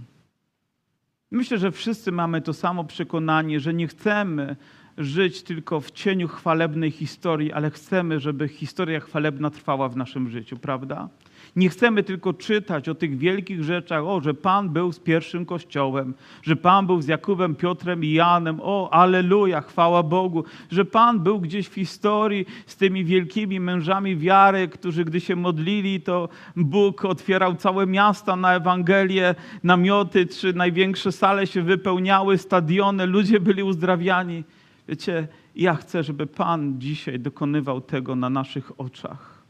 Myślę, 1.31 1.57
że 1.57 1.71
wszyscy 1.71 2.11
mamy 2.11 2.41
to 2.41 2.53
samo 2.53 2.83
przekonanie, 2.83 3.59
że 3.59 3.73
nie 3.73 3.87
chcemy 3.87 4.55
żyć 4.99 5.43
tylko 5.43 5.81
w 5.81 5.91
cieniu 5.91 6.27
chwalebnej 6.27 6.91
historii, 6.91 7.53
ale 7.53 7.69
chcemy, 7.69 8.19
żeby 8.19 8.47
historia 8.47 8.99
chwalebna 8.99 9.49
trwała 9.49 9.89
w 9.89 9.97
naszym 9.97 10.29
życiu, 10.29 10.57
prawda? 10.57 11.09
Nie 11.55 11.69
chcemy 11.69 12.03
tylko 12.03 12.33
czytać 12.33 12.89
o 12.89 12.95
tych 12.95 13.17
wielkich 13.17 13.63
rzeczach, 13.63 14.03
o, 14.03 14.21
że 14.21 14.33
Pan 14.33 14.69
był 14.69 14.91
z 14.91 14.99
pierwszym 14.99 15.45
kościołem, 15.45 16.13
że 16.43 16.55
Pan 16.55 16.87
był 16.87 17.01
z 17.01 17.07
Jakubem, 17.07 17.55
Piotrem 17.55 18.03
i 18.03 18.11
Janem, 18.11 18.59
o, 18.61 18.89
aleluja, 18.93 19.61
chwała 19.61 20.03
Bogu, 20.03 20.43
że 20.71 20.85
Pan 20.85 21.19
był 21.19 21.39
gdzieś 21.39 21.67
w 21.67 21.73
historii 21.73 22.45
z 22.65 22.75
tymi 22.75 23.05
wielkimi 23.05 23.59
mężami 23.59 24.17
wiary, 24.17 24.67
którzy 24.67 25.05
gdy 25.05 25.21
się 25.21 25.35
modlili, 25.35 26.01
to 26.01 26.29
Bóg 26.55 27.05
otwierał 27.05 27.55
całe 27.55 27.87
miasta 27.87 28.35
na 28.35 28.55
Ewangelię, 28.55 29.35
namioty 29.63 30.27
czy 30.27 30.53
największe 30.53 31.11
sale 31.11 31.47
się 31.47 31.61
wypełniały, 31.61 32.37
stadiony, 32.37 33.05
ludzie 33.05 33.39
byli 33.39 33.63
uzdrawiani. 33.63 34.43
Wiecie, 34.89 35.27
ja 35.55 35.75
chcę, 35.75 36.03
żeby 36.03 36.27
Pan 36.27 36.81
dzisiaj 36.81 37.19
dokonywał 37.19 37.81
tego 37.81 38.15
na 38.15 38.29
naszych 38.29 38.79
oczach. 38.79 39.43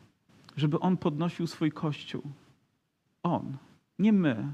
Żeby 0.57 0.79
On 0.79 0.97
podnosił 0.97 1.47
swój 1.47 1.71
Kościół. 1.71 2.21
On, 3.23 3.57
nie 3.99 4.13
my. 4.13 4.51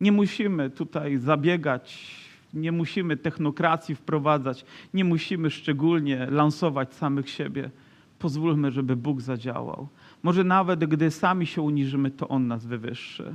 Nie 0.00 0.12
musimy 0.12 0.70
tutaj 0.70 1.16
zabiegać, 1.16 2.16
nie 2.54 2.72
musimy 2.72 3.16
technokracji 3.16 3.94
wprowadzać, 3.94 4.64
nie 4.94 5.04
musimy 5.04 5.50
szczególnie 5.50 6.26
lansować 6.30 6.94
samych 6.94 7.30
siebie. 7.30 7.70
Pozwólmy, 8.18 8.70
żeby 8.70 8.96
Bóg 8.96 9.20
zadziałał. 9.20 9.88
Może 10.22 10.44
nawet 10.44 10.84
gdy 10.84 11.10
sami 11.10 11.46
się 11.46 11.62
uniżymy, 11.62 12.10
to 12.10 12.28
On 12.28 12.46
nas 12.46 12.66
wywyższy. 12.66 13.34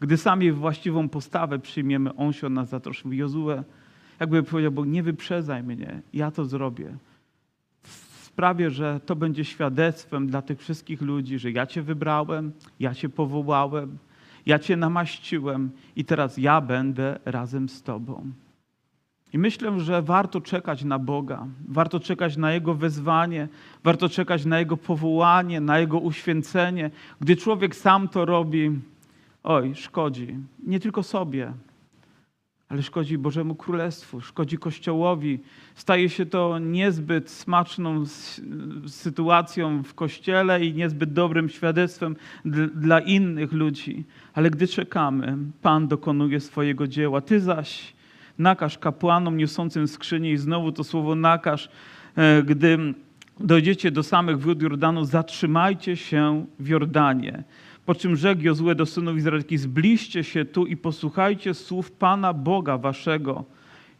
Gdy 0.00 0.16
sami 0.16 0.52
właściwą 0.52 1.08
postawę 1.08 1.58
przyjmiemy, 1.58 2.14
On 2.14 2.32
się 2.32 2.46
od 2.46 2.52
nas 2.52 2.68
zatroszczy. 2.68 3.04
Mówi, 3.04 3.18
Jozue, 3.18 3.64
jakby 4.22 4.42
powiedział 4.42 4.72
Bóg, 4.72 4.86
nie 4.86 5.02
wyprzedzaj 5.02 5.62
mnie, 5.62 6.02
ja 6.12 6.30
to 6.30 6.44
zrobię. 6.44 6.96
Sprawię, 8.22 8.70
że 8.70 9.00
to 9.06 9.16
będzie 9.16 9.44
świadectwem 9.44 10.26
dla 10.26 10.42
tych 10.42 10.58
wszystkich 10.58 11.02
ludzi, 11.02 11.38
że 11.38 11.50
ja 11.50 11.66
Cię 11.66 11.82
wybrałem, 11.82 12.52
ja 12.80 12.94
Cię 12.94 13.08
powołałem, 13.08 13.98
ja 14.46 14.58
Cię 14.58 14.76
namaściłem 14.76 15.70
i 15.96 16.04
teraz 16.04 16.38
ja 16.38 16.60
będę 16.60 17.18
razem 17.24 17.68
z 17.68 17.82
Tobą. 17.82 18.32
I 19.32 19.38
myślę, 19.38 19.80
że 19.80 20.02
warto 20.02 20.40
czekać 20.40 20.84
na 20.84 20.98
Boga, 20.98 21.46
warto 21.68 22.00
czekać 22.00 22.36
na 22.36 22.52
Jego 22.52 22.74
wezwanie, 22.74 23.48
warto 23.84 24.08
czekać 24.08 24.44
na 24.44 24.58
Jego 24.58 24.76
powołanie, 24.76 25.60
na 25.60 25.78
Jego 25.78 25.98
uświęcenie. 25.98 26.90
Gdy 27.20 27.36
człowiek 27.36 27.76
sam 27.76 28.08
to 28.08 28.24
robi, 28.24 28.70
oj, 29.42 29.74
szkodzi. 29.74 30.36
Nie 30.66 30.80
tylko 30.80 31.02
sobie, 31.02 31.52
ale 32.72 32.82
szkodzi 32.82 33.18
Bożemu 33.18 33.54
Królestwu, 33.54 34.20
szkodzi 34.20 34.58
Kościołowi. 34.58 35.40
Staje 35.74 36.08
się 36.08 36.26
to 36.26 36.58
niezbyt 36.58 37.30
smaczną 37.30 38.04
sytuacją 38.86 39.82
w 39.82 39.94
Kościele 39.94 40.64
i 40.64 40.74
niezbyt 40.74 41.12
dobrym 41.12 41.48
świadectwem 41.48 42.16
dla 42.74 43.00
innych 43.00 43.52
ludzi. 43.52 44.04
Ale 44.34 44.50
gdy 44.50 44.68
czekamy, 44.68 45.38
Pan 45.62 45.88
dokonuje 45.88 46.40
swojego 46.40 46.86
dzieła. 46.86 47.20
Ty 47.20 47.40
zaś 47.40 47.94
nakaż 48.38 48.78
kapłanom 48.78 49.36
niosącym 49.36 49.88
skrzynię 49.88 50.32
i 50.32 50.36
znowu 50.36 50.72
to 50.72 50.84
słowo 50.84 51.14
nakaż, 51.14 51.68
e, 52.16 52.42
gdy 52.42 52.94
dojdziecie 53.40 53.90
do 53.90 54.02
samych 54.02 54.40
wód 54.40 54.62
Jordanu, 54.62 55.04
zatrzymajcie 55.04 55.96
się 55.96 56.46
w 56.58 56.68
Jordanie. 56.68 57.44
Po 57.86 57.94
czym 57.94 58.16
rzekł 58.16 58.42
Jozue 58.42 58.74
do 58.74 58.86
synów 58.86 59.16
izraelskich, 59.16 59.58
zbliżcie 59.58 60.24
się 60.24 60.44
tu 60.44 60.66
i 60.66 60.76
posłuchajcie 60.76 61.54
słów 61.54 61.90
Pana 61.90 62.32
Boga 62.32 62.78
waszego. 62.78 63.44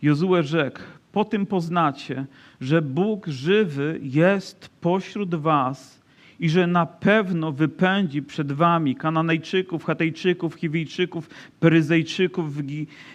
Jozue 0.03 0.43
rzekł, 0.43 0.81
po 1.13 1.25
tym 1.25 1.47
poznacie, 1.47 2.27
że 2.61 2.83
Bóg 2.83 3.27
żywy 3.27 4.01
jest 4.03 4.71
pośród 4.81 5.35
was 5.35 6.03
i 6.41 6.49
że 6.49 6.67
na 6.67 6.87
pewno 6.87 7.53
wypędzi 7.53 8.23
przed 8.23 8.53
wami 8.53 8.97
Kananejczyków, 8.97 9.85
Chatejczyków, 9.85 10.55
Chiwijczyków, 10.55 11.31
Peryzejczyków, 11.61 12.47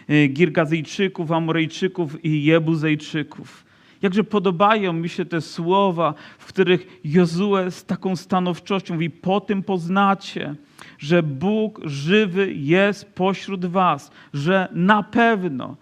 e, 0.07 0.27
Girgazyjczyków, 0.27 1.31
Amorejczyków 1.31 2.25
i 2.25 2.43
Jebuzejczyków. 2.43 3.66
Jakże 4.07 4.23
podobają 4.23 4.93
mi 4.93 5.09
się 5.09 5.25
te 5.25 5.41
słowa, 5.41 6.13
w 6.37 6.45
których 6.45 6.99
Jozue 7.03 7.71
z 7.71 7.85
taką 7.85 8.15
stanowczością 8.15 8.93
mówi, 8.93 9.09
po 9.09 9.41
tym 9.41 9.63
poznacie, 9.63 10.55
że 10.99 11.23
Bóg 11.23 11.81
żywy 11.83 12.53
jest 12.53 13.05
pośród 13.05 13.65
was, 13.65 14.11
że 14.33 14.67
na 14.73 15.03
pewno, 15.03 15.75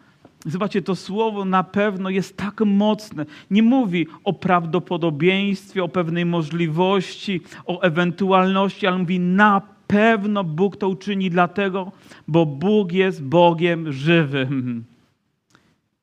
zobaczcie, 0.46 0.82
to 0.82 0.96
słowo 0.96 1.46
na 1.46 1.64
pewno 1.64 2.10
jest 2.10 2.38
tak 2.38 2.62
mocne. 2.62 3.26
Nie 3.52 3.64
mówi 3.64 4.08
o 4.24 4.34
prawdopodobieństwie, 4.34 5.84
o 5.84 5.90
pewnej 5.90 6.26
możliwości, 6.26 7.42
o 7.66 7.82
ewentualności, 7.82 8.88
ale 8.88 8.98
mówi 8.98 9.20
na 9.20 9.62
pewno 9.88 10.44
Bóg 10.44 10.78
to 10.78 10.90
uczyni 10.90 11.30
dlatego, 11.30 11.92
bo 12.28 12.46
Bóg 12.46 12.92
jest 12.92 13.24
Bogiem 13.24 13.92
żywym. 13.92 14.84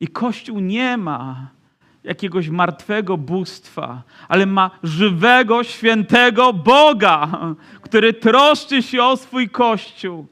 I 0.00 0.08
Kościół 0.08 0.60
nie 0.60 0.96
ma 0.96 1.50
jakiegoś 2.04 2.48
martwego 2.48 3.16
bóstwa, 3.16 4.02
ale 4.28 4.46
ma 4.46 4.70
żywego, 4.82 5.64
świętego 5.64 6.52
Boga, 6.52 7.28
który 7.82 8.12
troszczy 8.12 8.82
się 8.82 9.02
o 9.02 9.16
swój 9.16 9.48
Kościół. 9.48 10.26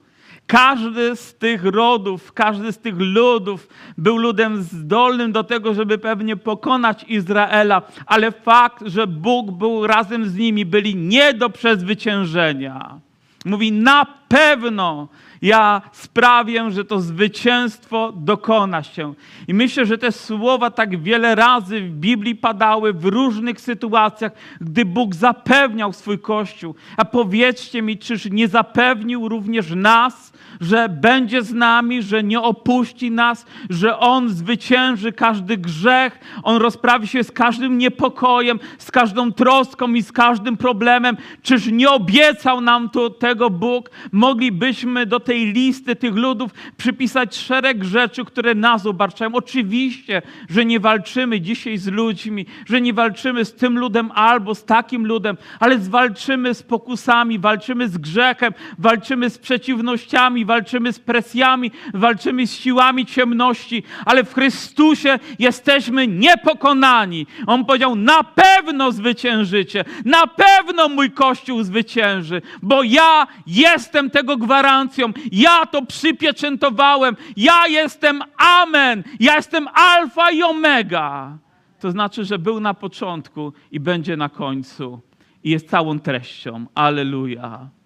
Każdy 0.47 1.17
z 1.17 1.35
tych 1.35 1.65
rodów, 1.65 2.33
każdy 2.33 2.73
z 2.73 2.79
tych 2.79 2.95
ludów 2.99 3.69
był 3.99 4.17
ludem 4.17 4.63
zdolnym 4.63 5.33
do 5.33 5.45
tego, 5.45 5.75
żeby 5.75 5.99
pewnie 5.99 6.37
pokonać 6.37 7.05
Izraela, 7.05 7.83
ale 8.07 8.33
fakt, 8.33 8.83
że 8.87 9.07
Bóg 9.07 9.51
był 9.51 9.87
razem 9.87 10.29
z 10.29 10.37
nimi, 10.37 10.67
byli 10.67 10.97
nie 10.97 11.35
do 11.35 11.51
przezwyciężenia. 11.51 13.01
Mówi, 13.45 13.73
na 13.73 14.07
pewno 14.29 15.09
ja 15.43 15.83
sprawię, 15.93 16.71
że 16.71 16.85
to 16.85 17.01
zwycięstwo 17.01 18.13
dokona 18.13 18.83
się. 18.83 19.15
I 19.49 19.55
myślę, 19.55 19.87
że 19.87 19.99
te 19.99 20.13
słowa 20.13 20.71
tak 20.71 21.03
wiele 21.03 21.35
razy 21.35 21.81
w 21.81 21.91
Biblii 21.91 22.35
padały 22.35 22.93
w 22.93 23.05
różnych 23.05 23.61
sytuacjach, 23.61 24.33
gdy 24.61 24.85
Bóg 24.85 25.15
zapewniał 25.15 25.93
swój 25.93 26.19
Kościół. 26.19 26.75
A 26.97 27.05
powiedzcie 27.05 27.83
mi, 27.83 27.99
czyż 27.99 28.31
nie 28.31 28.49
zapewnił 28.49 29.29
również 29.29 29.71
nas, 29.71 30.33
że 30.61 30.89
będzie 30.89 31.43
z 31.43 31.53
nami, 31.53 32.03
że 32.03 32.23
nie 32.23 32.41
opuści 32.41 33.11
nas, 33.11 33.47
że 33.71 33.99
On 33.99 34.29
zwycięży 34.29 35.13
każdy 35.13 35.57
grzech, 35.57 36.19
On 36.43 36.57
rozprawi 36.57 37.09
się 37.09 37.25
z 37.25 37.33
każdym 37.33 37.79
niepokojem, 37.79 38.61
z 38.79 38.91
każdą 38.91 39.33
troską 39.33 39.95
i 39.95 40.03
z 40.03 40.13
każdym 40.13 40.57
problemem. 40.57 41.17
Czyż 41.43 41.67
nie 41.67 41.91
obiecał 41.91 42.61
nam 42.61 42.91
to, 42.91 43.11
tego 43.11 43.51
Bóg? 43.51 43.91
Moglibyśmy 44.13 45.07
do 45.07 45.21
tej 45.21 45.53
listy 45.53 45.97
tych 45.97 46.15
ludów 46.15 46.51
przypisać 46.77 47.37
szereg 47.37 47.85
rzeczy, 47.85 48.25
które 48.25 48.55
nas 48.55 48.87
obarczają. 48.87 49.35
Oczywiście, 49.35 50.23
że 50.49 50.65
nie 50.65 50.81
walczymy 50.81 51.41
dzisiaj 51.41 51.79
z 51.79 51.87
ludźmi, 51.87 52.47
że 52.67 52.81
nie 52.81 52.93
walczymy 52.93 53.45
z 53.45 53.55
tym 53.55 53.79
ludem 53.79 54.11
albo 54.15 54.55
z 54.55 54.65
takim 54.65 55.07
ludem, 55.07 55.37
ale 55.61 55.79
walczymy 55.79 56.55
z 56.55 56.63
pokusami, 56.63 57.39
walczymy 57.39 57.89
z 57.89 57.99
grzechem, 57.99 58.53
walczymy 58.79 59.31
z 59.31 59.39
przeciwnościami, 59.39 60.45
walczymy 60.51 60.93
z 60.93 60.99
presjami, 60.99 61.71
walczymy 61.95 62.47
z 62.47 62.55
siłami 62.55 63.07
ciemności, 63.07 63.83
ale 64.05 64.25
w 64.25 64.35
Chrystusie 64.35 65.19
jesteśmy 65.39 66.07
niepokonani. 66.09 67.27
On 67.47 67.65
powiedział: 67.65 67.97
Na 67.97 68.23
pewno 68.25 68.93
zwyciężycie, 68.93 69.85
na 70.05 70.27
pewno 70.27 70.89
mój 70.89 71.11
Kościół 71.11 71.63
zwycięży, 71.63 72.43
bo 72.63 72.83
ja 72.83 73.27
jestem 73.47 74.11
tego 74.11 74.37
gwarancją, 74.37 75.13
ja 75.33 75.67
to 75.67 75.87
przypieczętowałem, 75.87 77.17
ja 77.37 77.67
jestem 77.67 78.23
Amen, 78.37 79.03
ja 79.21 79.37
jestem 79.37 79.69
Alfa 79.75 80.31
i 80.31 80.43
Omega. 80.43 81.39
To 81.81 81.91
znaczy, 81.91 82.25
że 82.25 82.39
był 82.39 82.61
na 82.61 82.75
początku 82.75 83.53
i 83.71 83.81
będzie 83.81 84.17
na 84.17 84.29
końcu 84.29 85.01
i 85.45 85.51
jest 85.51 85.71
całą 85.71 85.99
treścią. 85.99 86.67
Aleluja. 86.75 87.80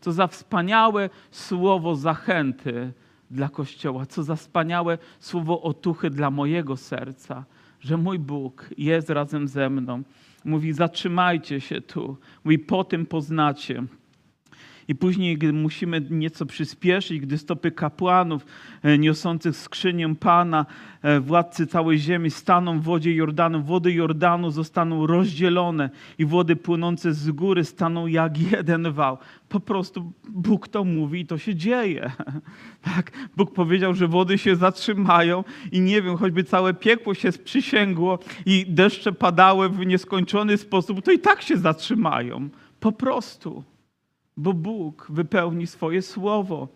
Co 0.00 0.12
za 0.12 0.26
wspaniałe 0.26 1.10
słowo 1.30 1.94
zachęty 1.94 2.92
dla 3.30 3.48
Kościoła, 3.48 4.06
co 4.06 4.22
za 4.22 4.36
wspaniałe 4.36 4.98
słowo 5.18 5.62
otuchy 5.62 6.10
dla 6.10 6.30
mojego 6.30 6.76
serca, 6.76 7.44
że 7.80 7.96
mój 7.96 8.18
Bóg 8.18 8.70
jest 8.78 9.10
razem 9.10 9.48
ze 9.48 9.70
mną. 9.70 10.02
Mówi, 10.44 10.72
zatrzymajcie 10.72 11.60
się 11.60 11.80
tu. 11.80 12.16
Mówi, 12.44 12.58
po 12.58 12.84
tym 12.84 13.06
poznacie. 13.06 13.84
I 14.90 14.94
później, 14.94 15.38
gdy 15.38 15.52
musimy 15.52 16.06
nieco 16.10 16.46
przyspieszyć, 16.46 17.20
gdy 17.20 17.38
stopy 17.38 17.70
kapłanów 17.70 18.46
e, 18.82 18.98
niosących 18.98 19.56
skrzynię 19.56 20.14
Pana, 20.14 20.66
e, 21.02 21.20
władcy 21.20 21.66
całej 21.66 21.98
ziemi, 21.98 22.30
staną 22.30 22.80
w 22.80 22.82
wodzie 22.82 23.14
Jordanu, 23.14 23.62
wody 23.62 23.92
Jordanu 23.92 24.50
zostaną 24.50 25.06
rozdzielone 25.06 25.90
i 26.18 26.26
wody 26.26 26.56
płynące 26.56 27.14
z 27.14 27.30
góry 27.30 27.64
staną 27.64 28.06
jak 28.06 28.38
jeden 28.38 28.92
wał. 28.92 29.18
Po 29.48 29.60
prostu 29.60 30.12
Bóg 30.28 30.68
to 30.68 30.84
mówi 30.84 31.20
i 31.20 31.26
to 31.26 31.38
się 31.38 31.54
dzieje. 31.54 32.10
Tak, 32.82 33.12
Bóg 33.36 33.54
powiedział, 33.54 33.94
że 33.94 34.08
wody 34.08 34.38
się 34.38 34.56
zatrzymają 34.56 35.44
i 35.72 35.80
nie 35.80 36.02
wiem, 36.02 36.16
choćby 36.16 36.44
całe 36.44 36.74
piekło 36.74 37.14
się 37.14 37.32
sprzysięgło 37.32 38.18
i 38.46 38.66
deszcze 38.68 39.12
padały 39.12 39.68
w 39.68 39.86
nieskończony 39.86 40.56
sposób, 40.56 41.02
to 41.02 41.12
i 41.12 41.18
tak 41.18 41.42
się 41.42 41.56
zatrzymają. 41.56 42.48
Po 42.80 42.92
prostu 42.92 43.64
bo 44.40 44.52
Bóg 44.52 45.06
wypełni 45.10 45.66
swoje 45.66 46.02
słowo. 46.02 46.68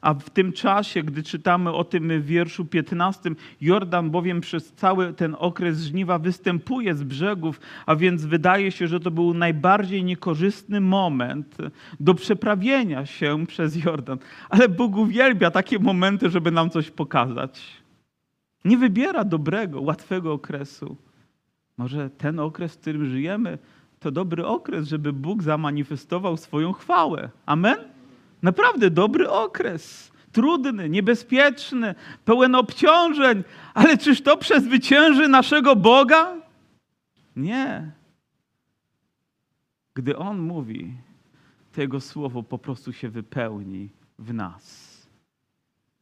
A 0.00 0.14
w 0.14 0.30
tym 0.30 0.52
czasie, 0.52 1.02
gdy 1.02 1.22
czytamy 1.22 1.72
o 1.72 1.84
tym 1.84 2.20
w 2.20 2.26
wierszu 2.26 2.64
15, 2.64 3.30
Jordan 3.60 4.10
bowiem 4.10 4.40
przez 4.40 4.72
cały 4.72 5.12
ten 5.12 5.36
okres 5.38 5.80
żniwa 5.80 6.18
występuje 6.18 6.94
z 6.94 7.02
brzegów, 7.02 7.60
a 7.86 7.96
więc 7.96 8.24
wydaje 8.24 8.72
się, 8.72 8.86
że 8.86 9.00
to 9.00 9.10
był 9.10 9.34
najbardziej 9.34 10.04
niekorzystny 10.04 10.80
moment 10.80 11.56
do 12.00 12.14
przeprawienia 12.14 13.06
się 13.06 13.46
przez 13.46 13.84
Jordan. 13.84 14.18
Ale 14.50 14.68
Bóg 14.68 14.96
uwielbia 14.96 15.50
takie 15.50 15.78
momenty, 15.78 16.30
żeby 16.30 16.50
nam 16.50 16.70
coś 16.70 16.90
pokazać. 16.90 17.82
Nie 18.64 18.78
wybiera 18.78 19.24
dobrego, 19.24 19.80
łatwego 19.80 20.32
okresu. 20.32 20.96
Może 21.76 22.10
ten 22.10 22.38
okres, 22.38 22.74
w 22.74 22.80
którym 22.80 23.06
żyjemy, 23.06 23.58
to 24.00 24.10
dobry 24.10 24.46
okres, 24.46 24.88
żeby 24.88 25.12
Bóg 25.12 25.42
zamanifestował 25.42 26.36
swoją 26.36 26.72
chwałę. 26.72 27.30
Amen? 27.46 27.76
Naprawdę 28.42 28.90
dobry 28.90 29.30
okres. 29.30 30.12
Trudny, 30.32 30.88
niebezpieczny, 30.88 31.94
pełen 32.24 32.54
obciążeń, 32.54 33.44
ale 33.74 33.98
czyż 33.98 34.22
to 34.22 34.36
przezwycięży 34.36 35.28
naszego 35.28 35.76
Boga? 35.76 36.36
Nie. 37.36 37.90
Gdy 39.94 40.16
On 40.16 40.38
mówi, 40.38 40.94
to 41.72 41.80
Jego 41.80 42.00
słowo 42.00 42.42
po 42.42 42.58
prostu 42.58 42.92
się 42.92 43.08
wypełni 43.08 43.88
w 44.18 44.34
nas. 44.34 44.90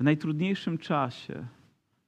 W 0.01 0.05
najtrudniejszym 0.05 0.79
czasie 0.79 1.47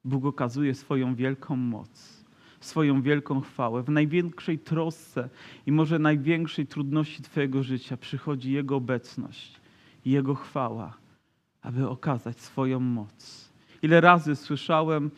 Bóg 0.04 0.24
okazuje 0.24 0.74
swoją 0.74 1.14
wielką 1.14 1.56
moc 1.56 2.19
swoją 2.60 3.02
wielką 3.02 3.40
chwałę. 3.40 3.82
W 3.82 3.88
największej 3.88 4.58
trosce 4.58 5.28
i 5.66 5.72
może 5.72 5.98
największej 5.98 6.66
trudności 6.66 7.22
Twojego 7.22 7.62
życia 7.62 7.96
przychodzi 7.96 8.52
Jego 8.52 8.76
obecność 8.76 9.60
Jego 10.04 10.34
chwała, 10.34 10.96
aby 11.62 11.88
okazać 11.88 12.40
swoją 12.40 12.80
moc. 12.80 13.50
Ile 13.82 14.00
razy 14.00 14.36
słyszałem 14.36 15.10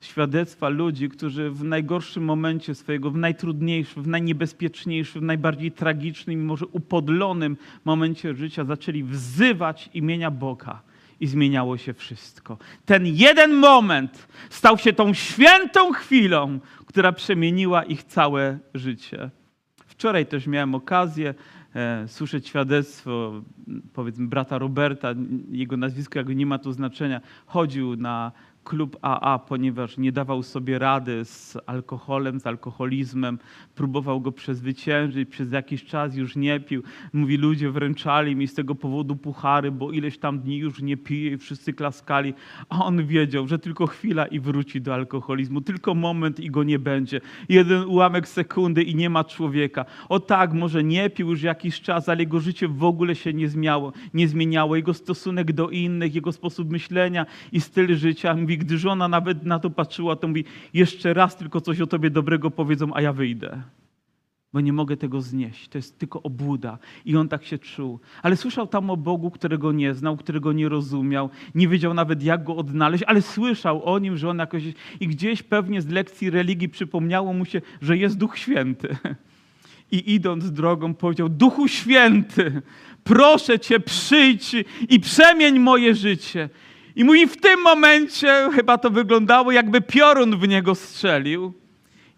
świadectwa 0.00 0.68
ludzi, 0.68 1.08
którzy 1.08 1.50
w 1.50 1.64
najgorszym 1.64 2.24
momencie 2.24 2.74
swojego, 2.74 3.10
w 3.10 3.16
najtrudniejszym, 3.16 4.02
w 4.02 4.08
najniebezpieczniejszym, 4.08 5.22
w 5.22 5.24
najbardziej 5.24 5.72
tragicznym 5.72 6.44
może 6.44 6.66
upodlonym 6.66 7.56
momencie 7.84 8.34
życia 8.34 8.64
zaczęli 8.64 9.02
wzywać 9.02 9.90
imienia 9.94 10.30
Boga 10.30 10.82
i 11.20 11.26
zmieniało 11.26 11.78
się 11.78 11.94
wszystko. 11.94 12.58
Ten 12.84 13.06
jeden 13.06 13.54
moment 13.54 14.28
stał 14.50 14.78
się 14.78 14.92
tą 14.92 15.14
świętą 15.14 15.92
chwilą, 15.92 16.60
która 16.86 17.12
przemieniła 17.12 17.82
ich 17.82 18.02
całe 18.02 18.58
życie. 18.74 19.30
Wczoraj 19.86 20.26
też 20.26 20.46
miałem 20.46 20.74
okazję 20.74 21.34
e, 21.74 22.08
słyszeć 22.08 22.48
świadectwo, 22.48 23.42
powiedzmy, 23.92 24.26
brata 24.26 24.58
Roberta, 24.58 25.14
jego 25.50 25.76
nazwisko 25.76 26.18
jakby 26.18 26.34
nie 26.34 26.46
ma 26.46 26.58
tu 26.58 26.72
znaczenia, 26.72 27.20
chodził 27.46 27.96
na 27.96 28.32
klub 28.66 28.96
AA, 29.02 29.38
ponieważ 29.38 29.98
nie 29.98 30.12
dawał 30.12 30.42
sobie 30.42 30.78
rady 30.78 31.24
z 31.24 31.56
alkoholem, 31.66 32.40
z 32.40 32.46
alkoholizmem, 32.46 33.38
próbował 33.74 34.20
go 34.20 34.32
przezwyciężyć, 34.32 35.28
przez 35.28 35.52
jakiś 35.52 35.84
czas 35.84 36.16
już 36.16 36.36
nie 36.36 36.60
pił. 36.60 36.82
Mówi, 37.12 37.36
ludzie 37.36 37.70
wręczali 37.70 38.36
mi 38.36 38.48
z 38.48 38.54
tego 38.54 38.74
powodu 38.74 39.16
puchary, 39.16 39.70
bo 39.70 39.92
ileś 39.92 40.18
tam 40.18 40.40
dni 40.40 40.58
już 40.58 40.82
nie 40.82 40.96
pije 40.96 41.30
i 41.30 41.38
wszyscy 41.38 41.72
klaskali, 41.72 42.34
a 42.68 42.84
on 42.84 43.06
wiedział, 43.06 43.48
że 43.48 43.58
tylko 43.58 43.86
chwila 43.86 44.26
i 44.26 44.40
wróci 44.40 44.80
do 44.80 44.94
alkoholizmu, 44.94 45.60
tylko 45.60 45.94
moment 45.94 46.40
i 46.40 46.50
go 46.50 46.64
nie 46.64 46.78
będzie. 46.78 47.20
Jeden 47.48 47.84
ułamek 47.84 48.28
sekundy 48.28 48.82
i 48.82 48.94
nie 48.94 49.10
ma 49.10 49.24
człowieka. 49.24 49.84
O 50.08 50.20
tak, 50.20 50.52
może 50.52 50.84
nie 50.84 51.10
pił 51.10 51.30
już 51.30 51.42
jakiś 51.42 51.80
czas, 51.80 52.08
ale 52.08 52.20
jego 52.20 52.40
życie 52.40 52.68
w 52.68 52.84
ogóle 52.84 53.14
się 53.14 53.32
nie 53.32 53.48
zmieniało, 53.48 53.92
nie 54.14 54.28
zmieniało. 54.28 54.76
Jego 54.76 54.94
stosunek 54.94 55.52
do 55.52 55.70
innych, 55.70 56.14
jego 56.14 56.32
sposób 56.32 56.70
myślenia 56.70 57.26
i 57.52 57.60
styl 57.60 57.96
życia. 57.96 58.34
Mówi, 58.34 58.55
gdy 58.58 58.78
żona 58.78 59.08
nawet 59.08 59.44
na 59.44 59.58
to 59.58 59.70
patrzyła, 59.70 60.16
to 60.16 60.28
mówi, 60.28 60.44
jeszcze 60.74 61.14
raz 61.14 61.36
tylko 61.36 61.60
coś 61.60 61.80
o 61.80 61.86
tobie 61.86 62.10
dobrego 62.10 62.50
powiedzą, 62.50 62.94
a 62.94 63.00
ja 63.00 63.12
wyjdę. 63.12 63.62
Bo 64.52 64.60
nie 64.60 64.72
mogę 64.72 64.96
tego 64.96 65.20
znieść. 65.20 65.68
To 65.68 65.78
jest 65.78 65.98
tylko 65.98 66.22
obłuda. 66.22 66.78
I 67.04 67.16
on 67.16 67.28
tak 67.28 67.44
się 67.44 67.58
czuł. 67.58 68.00
Ale 68.22 68.36
słyszał 68.36 68.66
tam 68.66 68.90
o 68.90 68.96
Bogu, 68.96 69.30
którego 69.30 69.72
nie 69.72 69.94
znał, 69.94 70.16
którego 70.16 70.52
nie 70.52 70.68
rozumiał. 70.68 71.30
Nie 71.54 71.68
wiedział 71.68 71.94
nawet, 71.94 72.22
jak 72.22 72.44
go 72.44 72.56
odnaleźć, 72.56 73.04
ale 73.06 73.22
słyszał 73.22 73.84
o 73.84 73.98
nim, 73.98 74.16
że 74.16 74.28
on 74.28 74.38
jakoś... 74.38 74.62
I 75.00 75.08
gdzieś 75.08 75.42
pewnie 75.42 75.82
z 75.82 75.88
lekcji 75.88 76.30
religii 76.30 76.68
przypomniało 76.68 77.32
mu 77.32 77.44
się, 77.44 77.60
że 77.82 77.96
jest 77.96 78.18
Duch 78.18 78.38
Święty. 78.38 78.96
I 79.92 80.14
idąc 80.14 80.52
drogą 80.52 80.94
powiedział, 80.94 81.28
Duchu 81.28 81.68
Święty, 81.68 82.62
proszę 83.04 83.58
Cię, 83.58 83.80
przyjdź 83.80 84.54
i 84.88 85.00
przemień 85.00 85.58
moje 85.58 85.94
życie. 85.94 86.48
I 86.96 87.04
mówi, 87.04 87.26
w 87.26 87.36
tym 87.36 87.60
momencie 87.60 88.48
chyba 88.54 88.78
to 88.78 88.90
wyglądało, 88.90 89.52
jakby 89.52 89.80
piorun 89.80 90.38
w 90.38 90.48
niego 90.48 90.74
strzelił. 90.74 91.52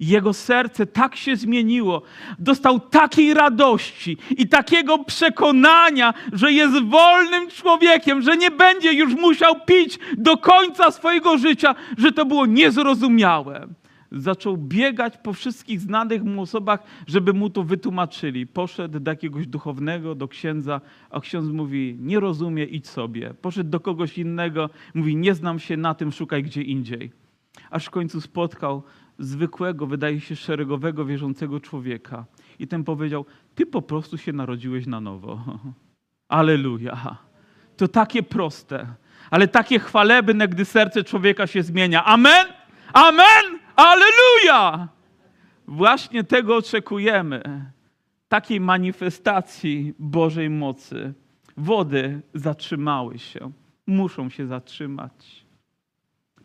I 0.00 0.06
jego 0.06 0.32
serce 0.32 0.86
tak 0.86 1.16
się 1.16 1.36
zmieniło, 1.36 2.02
dostał 2.38 2.80
takiej 2.80 3.34
radości 3.34 4.16
i 4.30 4.48
takiego 4.48 4.98
przekonania, 4.98 6.14
że 6.32 6.52
jest 6.52 6.82
wolnym 6.82 7.50
człowiekiem, 7.50 8.22
że 8.22 8.36
nie 8.36 8.50
będzie 8.50 8.92
już 8.92 9.14
musiał 9.14 9.54
pić 9.66 9.98
do 10.16 10.36
końca 10.36 10.90
swojego 10.90 11.38
życia, 11.38 11.74
że 11.98 12.12
to 12.12 12.24
było 12.24 12.46
niezrozumiałe. 12.46 13.68
Zaczął 14.12 14.56
biegać 14.56 15.16
po 15.16 15.32
wszystkich 15.32 15.80
znanych 15.80 16.24
mu 16.24 16.42
osobach, 16.42 16.82
żeby 17.06 17.32
mu 17.32 17.50
to 17.50 17.62
wytłumaczyli. 17.62 18.46
Poszedł 18.46 19.00
do 19.00 19.10
jakiegoś 19.10 19.46
duchownego, 19.46 20.14
do 20.14 20.28
księdza, 20.28 20.80
a 21.10 21.20
ksiądz 21.20 21.48
mówi: 21.48 21.96
Nie 22.00 22.20
rozumie, 22.20 22.64
idź 22.64 22.88
sobie. 22.88 23.34
Poszedł 23.34 23.70
do 23.70 23.80
kogoś 23.80 24.18
innego, 24.18 24.70
mówi: 24.94 25.16
Nie 25.16 25.34
znam 25.34 25.58
się 25.58 25.76
na 25.76 25.94
tym, 25.94 26.12
szukaj 26.12 26.42
gdzie 26.42 26.62
indziej. 26.62 27.12
Aż 27.70 27.86
w 27.86 27.90
końcu 27.90 28.20
spotkał 28.20 28.82
zwykłego, 29.18 29.86
wydaje 29.86 30.20
się, 30.20 30.36
szeregowego, 30.36 31.04
wierzącego 31.04 31.60
człowieka. 31.60 32.24
I 32.58 32.68
ten 32.68 32.84
powiedział: 32.84 33.26
Ty 33.54 33.66
po 33.66 33.82
prostu 33.82 34.18
się 34.18 34.32
narodziłeś 34.32 34.86
na 34.86 35.00
nowo. 35.00 35.44
Aleluja. 36.28 37.16
To 37.76 37.88
takie 37.88 38.22
proste, 38.22 38.86
ale 39.30 39.48
takie 39.48 39.78
chwalebne, 39.78 40.48
gdy 40.48 40.64
serce 40.64 41.04
człowieka 41.04 41.46
się 41.46 41.62
zmienia. 41.62 42.04
Amen? 42.04 42.46
Amen! 42.92 43.57
Aleluja! 43.78 44.88
Właśnie 45.66 46.24
tego 46.24 46.56
oczekujemy. 46.56 47.70
Takiej 48.28 48.60
manifestacji 48.60 49.94
Bożej 49.98 50.50
mocy. 50.50 51.14
Wody 51.56 52.22
zatrzymały 52.34 53.18
się, 53.18 53.52
muszą 53.86 54.30
się 54.30 54.46
zatrzymać. 54.46 55.46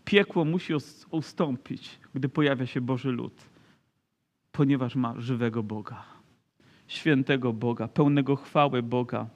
Piekło 0.05 0.45
musi 0.45 0.73
ustąpić, 1.11 1.99
gdy 2.13 2.29
pojawia 2.29 2.65
się 2.65 2.81
Boży 2.81 3.11
lud, 3.11 3.49
ponieważ 4.51 4.95
ma 4.95 5.13
żywego 5.17 5.63
Boga, 5.63 6.03
świętego 6.87 7.53
Boga, 7.53 7.87
pełnego 7.87 8.35
chwały 8.35 8.83
Boga. 8.83 9.27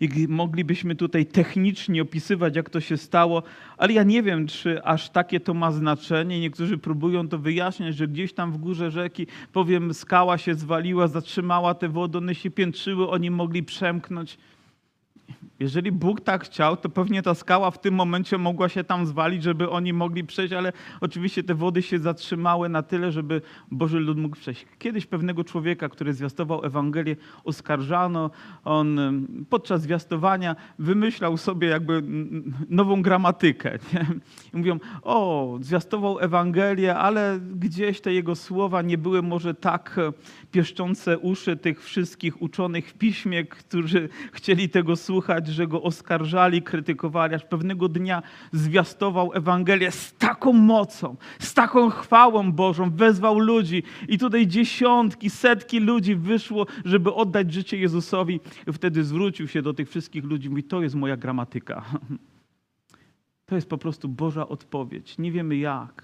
I 0.00 0.28
moglibyśmy 0.28 0.94
tutaj 0.94 1.26
technicznie 1.26 2.02
opisywać, 2.02 2.56
jak 2.56 2.70
to 2.70 2.80
się 2.80 2.96
stało, 2.96 3.42
ale 3.76 3.92
ja 3.92 4.02
nie 4.02 4.22
wiem, 4.22 4.46
czy 4.46 4.84
aż 4.84 5.10
takie 5.10 5.40
to 5.40 5.54
ma 5.54 5.72
znaczenie. 5.72 6.40
Niektórzy 6.40 6.78
próbują 6.78 7.28
to 7.28 7.38
wyjaśniać, 7.38 7.96
że 7.96 8.08
gdzieś 8.08 8.32
tam 8.32 8.52
w 8.52 8.58
górze 8.58 8.90
rzeki, 8.90 9.26
powiem, 9.52 9.94
skała 9.94 10.38
się 10.38 10.54
zwaliła, 10.54 11.08
zatrzymała 11.08 11.74
te 11.74 11.88
wody, 11.88 12.18
one 12.18 12.34
się 12.34 12.50
piętrzyły, 12.50 13.08
oni 13.08 13.30
mogli 13.30 13.62
przemknąć. 13.62 14.38
Jeżeli 15.60 15.92
Bóg 15.92 16.20
tak 16.20 16.44
chciał, 16.44 16.76
to 16.76 16.88
pewnie 16.88 17.22
ta 17.22 17.34
skała 17.34 17.70
w 17.70 17.80
tym 17.80 17.94
momencie 17.94 18.38
mogła 18.38 18.68
się 18.68 18.84
tam 18.84 19.06
zwalić, 19.06 19.42
żeby 19.42 19.70
oni 19.70 19.92
mogli 19.92 20.24
przejść, 20.24 20.52
ale 20.52 20.72
oczywiście 21.00 21.42
te 21.42 21.54
wody 21.54 21.82
się 21.82 21.98
zatrzymały 21.98 22.68
na 22.68 22.82
tyle, 22.82 23.12
żeby 23.12 23.42
Boży 23.70 24.00
lud 24.00 24.18
mógł 24.18 24.36
przejść. 24.36 24.66
Kiedyś 24.78 25.06
pewnego 25.06 25.44
człowieka, 25.44 25.88
który 25.88 26.12
zwiastował 26.14 26.64
Ewangelię, 26.64 27.16
oskarżano. 27.44 28.30
On 28.64 28.98
podczas 29.50 29.82
zwiastowania 29.82 30.56
wymyślał 30.78 31.36
sobie 31.36 31.68
jakby 31.68 32.02
nową 32.68 33.02
gramatykę. 33.02 33.78
Nie? 33.92 34.06
I 34.54 34.56
mówią, 34.56 34.78
o, 35.02 35.58
zwiastował 35.60 36.18
Ewangelię, 36.20 36.94
ale 36.94 37.40
gdzieś 37.54 38.00
te 38.00 38.12
jego 38.12 38.34
słowa 38.34 38.82
nie 38.82 38.98
były 38.98 39.22
może 39.22 39.54
tak 39.54 39.98
e, 39.98 40.12
pieszczące 40.50 41.18
uszy 41.18 41.56
tych 41.56 41.84
wszystkich 41.84 42.42
uczonych 42.42 42.88
w 42.88 42.94
piśmie, 42.94 43.44
którzy 43.44 44.08
chcieli 44.32 44.68
tego 44.68 44.96
słuchać, 45.16 45.48
że 45.48 45.66
go 45.66 45.82
oskarżali, 45.82 46.62
krytykowali, 46.62 47.34
aż 47.34 47.44
pewnego 47.44 47.88
dnia 47.88 48.22
zwiastował 48.52 49.32
Ewangelię 49.34 49.90
z 49.90 50.14
taką 50.14 50.52
mocą, 50.52 51.16
z 51.38 51.54
taką 51.54 51.90
chwałą 51.90 52.52
Bożą, 52.52 52.90
wezwał 52.90 53.38
ludzi 53.38 53.82
i 54.08 54.18
tutaj 54.18 54.46
dziesiątki, 54.46 55.30
setki 55.30 55.80
ludzi 55.80 56.16
wyszło, 56.16 56.66
żeby 56.84 57.14
oddać 57.14 57.52
życie 57.52 57.78
Jezusowi. 57.78 58.40
Wtedy 58.72 59.04
zwrócił 59.04 59.48
się 59.48 59.62
do 59.62 59.74
tych 59.74 59.88
wszystkich 59.88 60.24
ludzi 60.24 60.46
i 60.46 60.50
mówi, 60.50 60.64
to 60.64 60.82
jest 60.82 60.94
moja 60.94 61.16
gramatyka. 61.16 61.84
To 63.48 63.54
jest 63.54 63.68
po 63.68 63.78
prostu 63.78 64.08
Boża 64.08 64.48
odpowiedź. 64.48 65.18
Nie 65.18 65.32
wiemy 65.32 65.56
jak, 65.56 66.02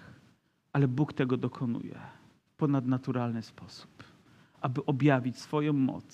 ale 0.72 0.88
Bóg 0.88 1.12
tego 1.12 1.36
dokonuje 1.36 1.98
w 2.44 2.56
ponadnaturalny 2.56 3.42
sposób, 3.42 3.90
aby 4.60 4.84
objawić 4.86 5.38
swoją 5.38 5.72
moc, 5.72 6.06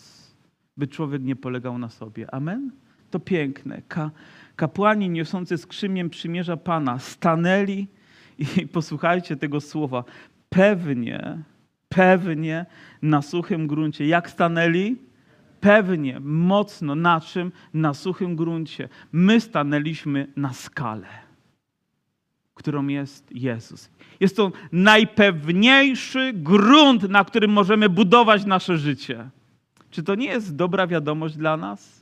by 0.77 0.87
człowiek 0.87 1.23
nie 1.23 1.37
polegał 1.37 1.79
na 1.79 1.89
sobie. 1.89 2.35
Amen? 2.35 2.71
To 3.11 3.21
piękne. 3.21 3.83
Ka 3.89 4.11
kapłani 4.57 5.11
niosący 5.11 5.59
skrzymię 5.59 6.11
przymierza 6.11 6.57
Pana 6.57 6.99
stanęli 6.99 7.87
i 8.39 8.67
posłuchajcie 8.77 9.37
tego 9.37 9.61
słowa. 9.61 10.05
Pewnie, 10.49 11.39
pewnie 11.89 12.67
na 13.03 13.23
suchym 13.23 13.67
gruncie. 13.67 14.07
Jak 14.07 14.31
stanęli? 14.31 14.97
Pewnie, 15.61 16.21
mocno. 16.21 16.95
Na 16.95 17.21
czym? 17.21 17.53
Na 17.75 17.95
suchym 17.95 18.37
gruncie. 18.37 18.89
My 19.13 19.41
stanęliśmy 19.41 20.27
na 20.37 20.53
skale, 20.53 21.09
którą 22.55 22.87
jest 22.87 23.33
Jezus. 23.33 23.91
Jest 24.21 24.37
to 24.37 24.53
najpewniejszy 24.73 26.33
grunt, 26.35 27.03
na 27.03 27.25
którym 27.25 27.51
możemy 27.51 27.89
budować 27.89 28.45
nasze 28.45 28.79
życie. 28.79 29.31
Czy 29.91 30.03
to 30.03 30.15
nie 30.15 30.27
jest 30.27 30.57
dobra 30.57 30.87
wiadomość 30.87 31.37
dla 31.37 31.57
nas? 31.57 31.98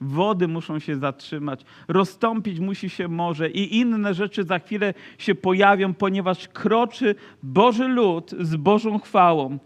Wody 0.00 0.48
muszą 0.48 0.78
się 0.78 0.96
zatrzymać, 0.96 1.64
rozstąpić 1.88 2.60
musi 2.60 2.90
się 2.90 3.08
morze 3.08 3.50
i 3.50 3.78
inne 3.78 4.14
rzeczy 4.14 4.44
za 4.44 4.58
chwilę 4.58 4.94
się 5.18 5.34
pojawią, 5.34 5.94
ponieważ 5.94 6.48
kroczy 6.48 7.14
Boży 7.42 7.88
lud 7.88 8.30
z 8.40 8.56
Bożą 8.56 8.98
chwałą 8.98 9.58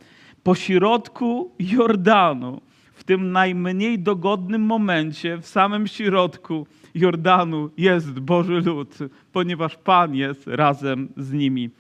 po 0.43 0.55
środku 0.55 1.53
Jordanu, 1.59 2.61
w 2.95 3.05
tym 3.05 3.33
najmniej 3.33 3.99
dogodnym 3.99 4.63
momencie, 4.63 5.39
w 5.39 5.47
samym 5.47 5.87
środku 5.87 6.67
Jordanu 6.95 7.71
jest 7.77 8.21
Boży 8.21 8.61
lud, 8.61 8.99
ponieważ 9.33 9.77
Pan 9.77 10.15
jest 10.15 10.47
razem 10.47 11.09
z 11.17 11.33
nimi 11.33 11.71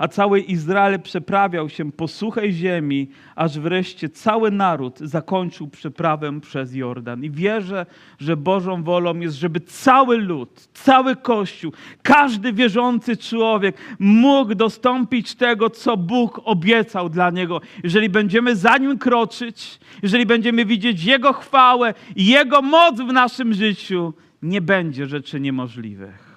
a 0.00 0.08
cały 0.08 0.40
Izrael 0.40 1.00
przeprawiał 1.00 1.68
się 1.68 1.92
po 1.92 2.08
suchej 2.08 2.52
ziemi, 2.52 3.08
aż 3.36 3.58
wreszcie 3.58 4.08
cały 4.08 4.50
naród 4.50 4.98
zakończył 4.98 5.68
przeprawę 5.68 6.40
przez 6.40 6.74
Jordan. 6.74 7.24
I 7.24 7.30
wierzę, 7.30 7.86
że 8.18 8.36
Bożą 8.36 8.82
wolą 8.82 9.18
jest, 9.18 9.36
żeby 9.36 9.60
cały 9.60 10.16
lud, 10.18 10.68
cały 10.74 11.16
Kościół, 11.16 11.72
każdy 12.02 12.52
wierzący 12.52 13.16
człowiek 13.16 13.76
mógł 13.98 14.54
dostąpić 14.54 15.34
tego, 15.34 15.70
co 15.70 15.96
Bóg 15.96 16.40
obiecał 16.44 17.08
dla 17.08 17.30
niego. 17.30 17.60
Jeżeli 17.84 18.08
będziemy 18.08 18.56
za 18.56 18.76
nim 18.76 18.98
kroczyć, 18.98 19.80
jeżeli 20.02 20.26
będziemy 20.26 20.64
widzieć 20.64 21.04
Jego 21.04 21.32
chwałę 21.32 21.94
Jego 22.16 22.62
moc 22.62 23.00
w 23.00 23.12
naszym 23.12 23.54
życiu, 23.54 24.14
nie 24.42 24.60
będzie 24.60 25.06
rzeczy 25.06 25.40
niemożliwych. 25.40 26.30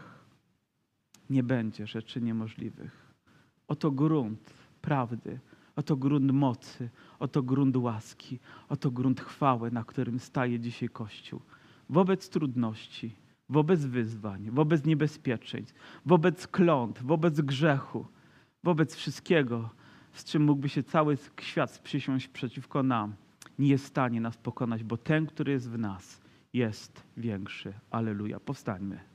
Nie 1.29 1.43
będzie 1.43 1.87
rzeczy 1.87 2.21
niemożliwych. 2.21 3.02
Oto 3.67 3.91
grunt 3.91 4.53
prawdy, 4.81 5.39
oto 5.75 5.95
grunt 5.95 6.31
mocy, 6.31 6.89
oto 7.19 7.43
grunt 7.43 7.77
łaski, 7.77 8.39
oto 8.69 8.91
grunt 8.91 9.21
chwały, 9.21 9.71
na 9.71 9.83
którym 9.83 10.19
staje 10.19 10.59
dzisiaj 10.59 10.89
Kościół. 10.89 11.41
Wobec 11.89 12.29
trudności, 12.29 13.15
wobec 13.49 13.85
wyzwań, 13.85 14.49
wobec 14.51 14.85
niebezpieczeństw, 14.85 15.75
wobec 16.05 16.47
kląt, 16.47 16.99
wobec 17.03 17.41
grzechu, 17.41 18.05
wobec 18.63 18.95
wszystkiego, 18.95 19.69
z 20.13 20.23
czym 20.23 20.43
mógłby 20.43 20.69
się 20.69 20.83
cały 20.83 21.17
świat 21.41 21.71
sprzysiąść 21.71 22.27
przeciwko 22.27 22.83
nam, 22.83 23.13
nie 23.59 23.67
jest 23.67 23.85
w 23.85 23.87
stanie 23.87 24.21
nas 24.21 24.37
pokonać, 24.37 24.83
bo 24.83 24.97
ten, 24.97 25.25
który 25.25 25.51
jest 25.51 25.69
w 25.69 25.77
nas, 25.77 26.21
jest 26.53 27.03
większy. 27.17 27.73
Aleluja. 27.91 28.39
Powstańmy. 28.39 29.12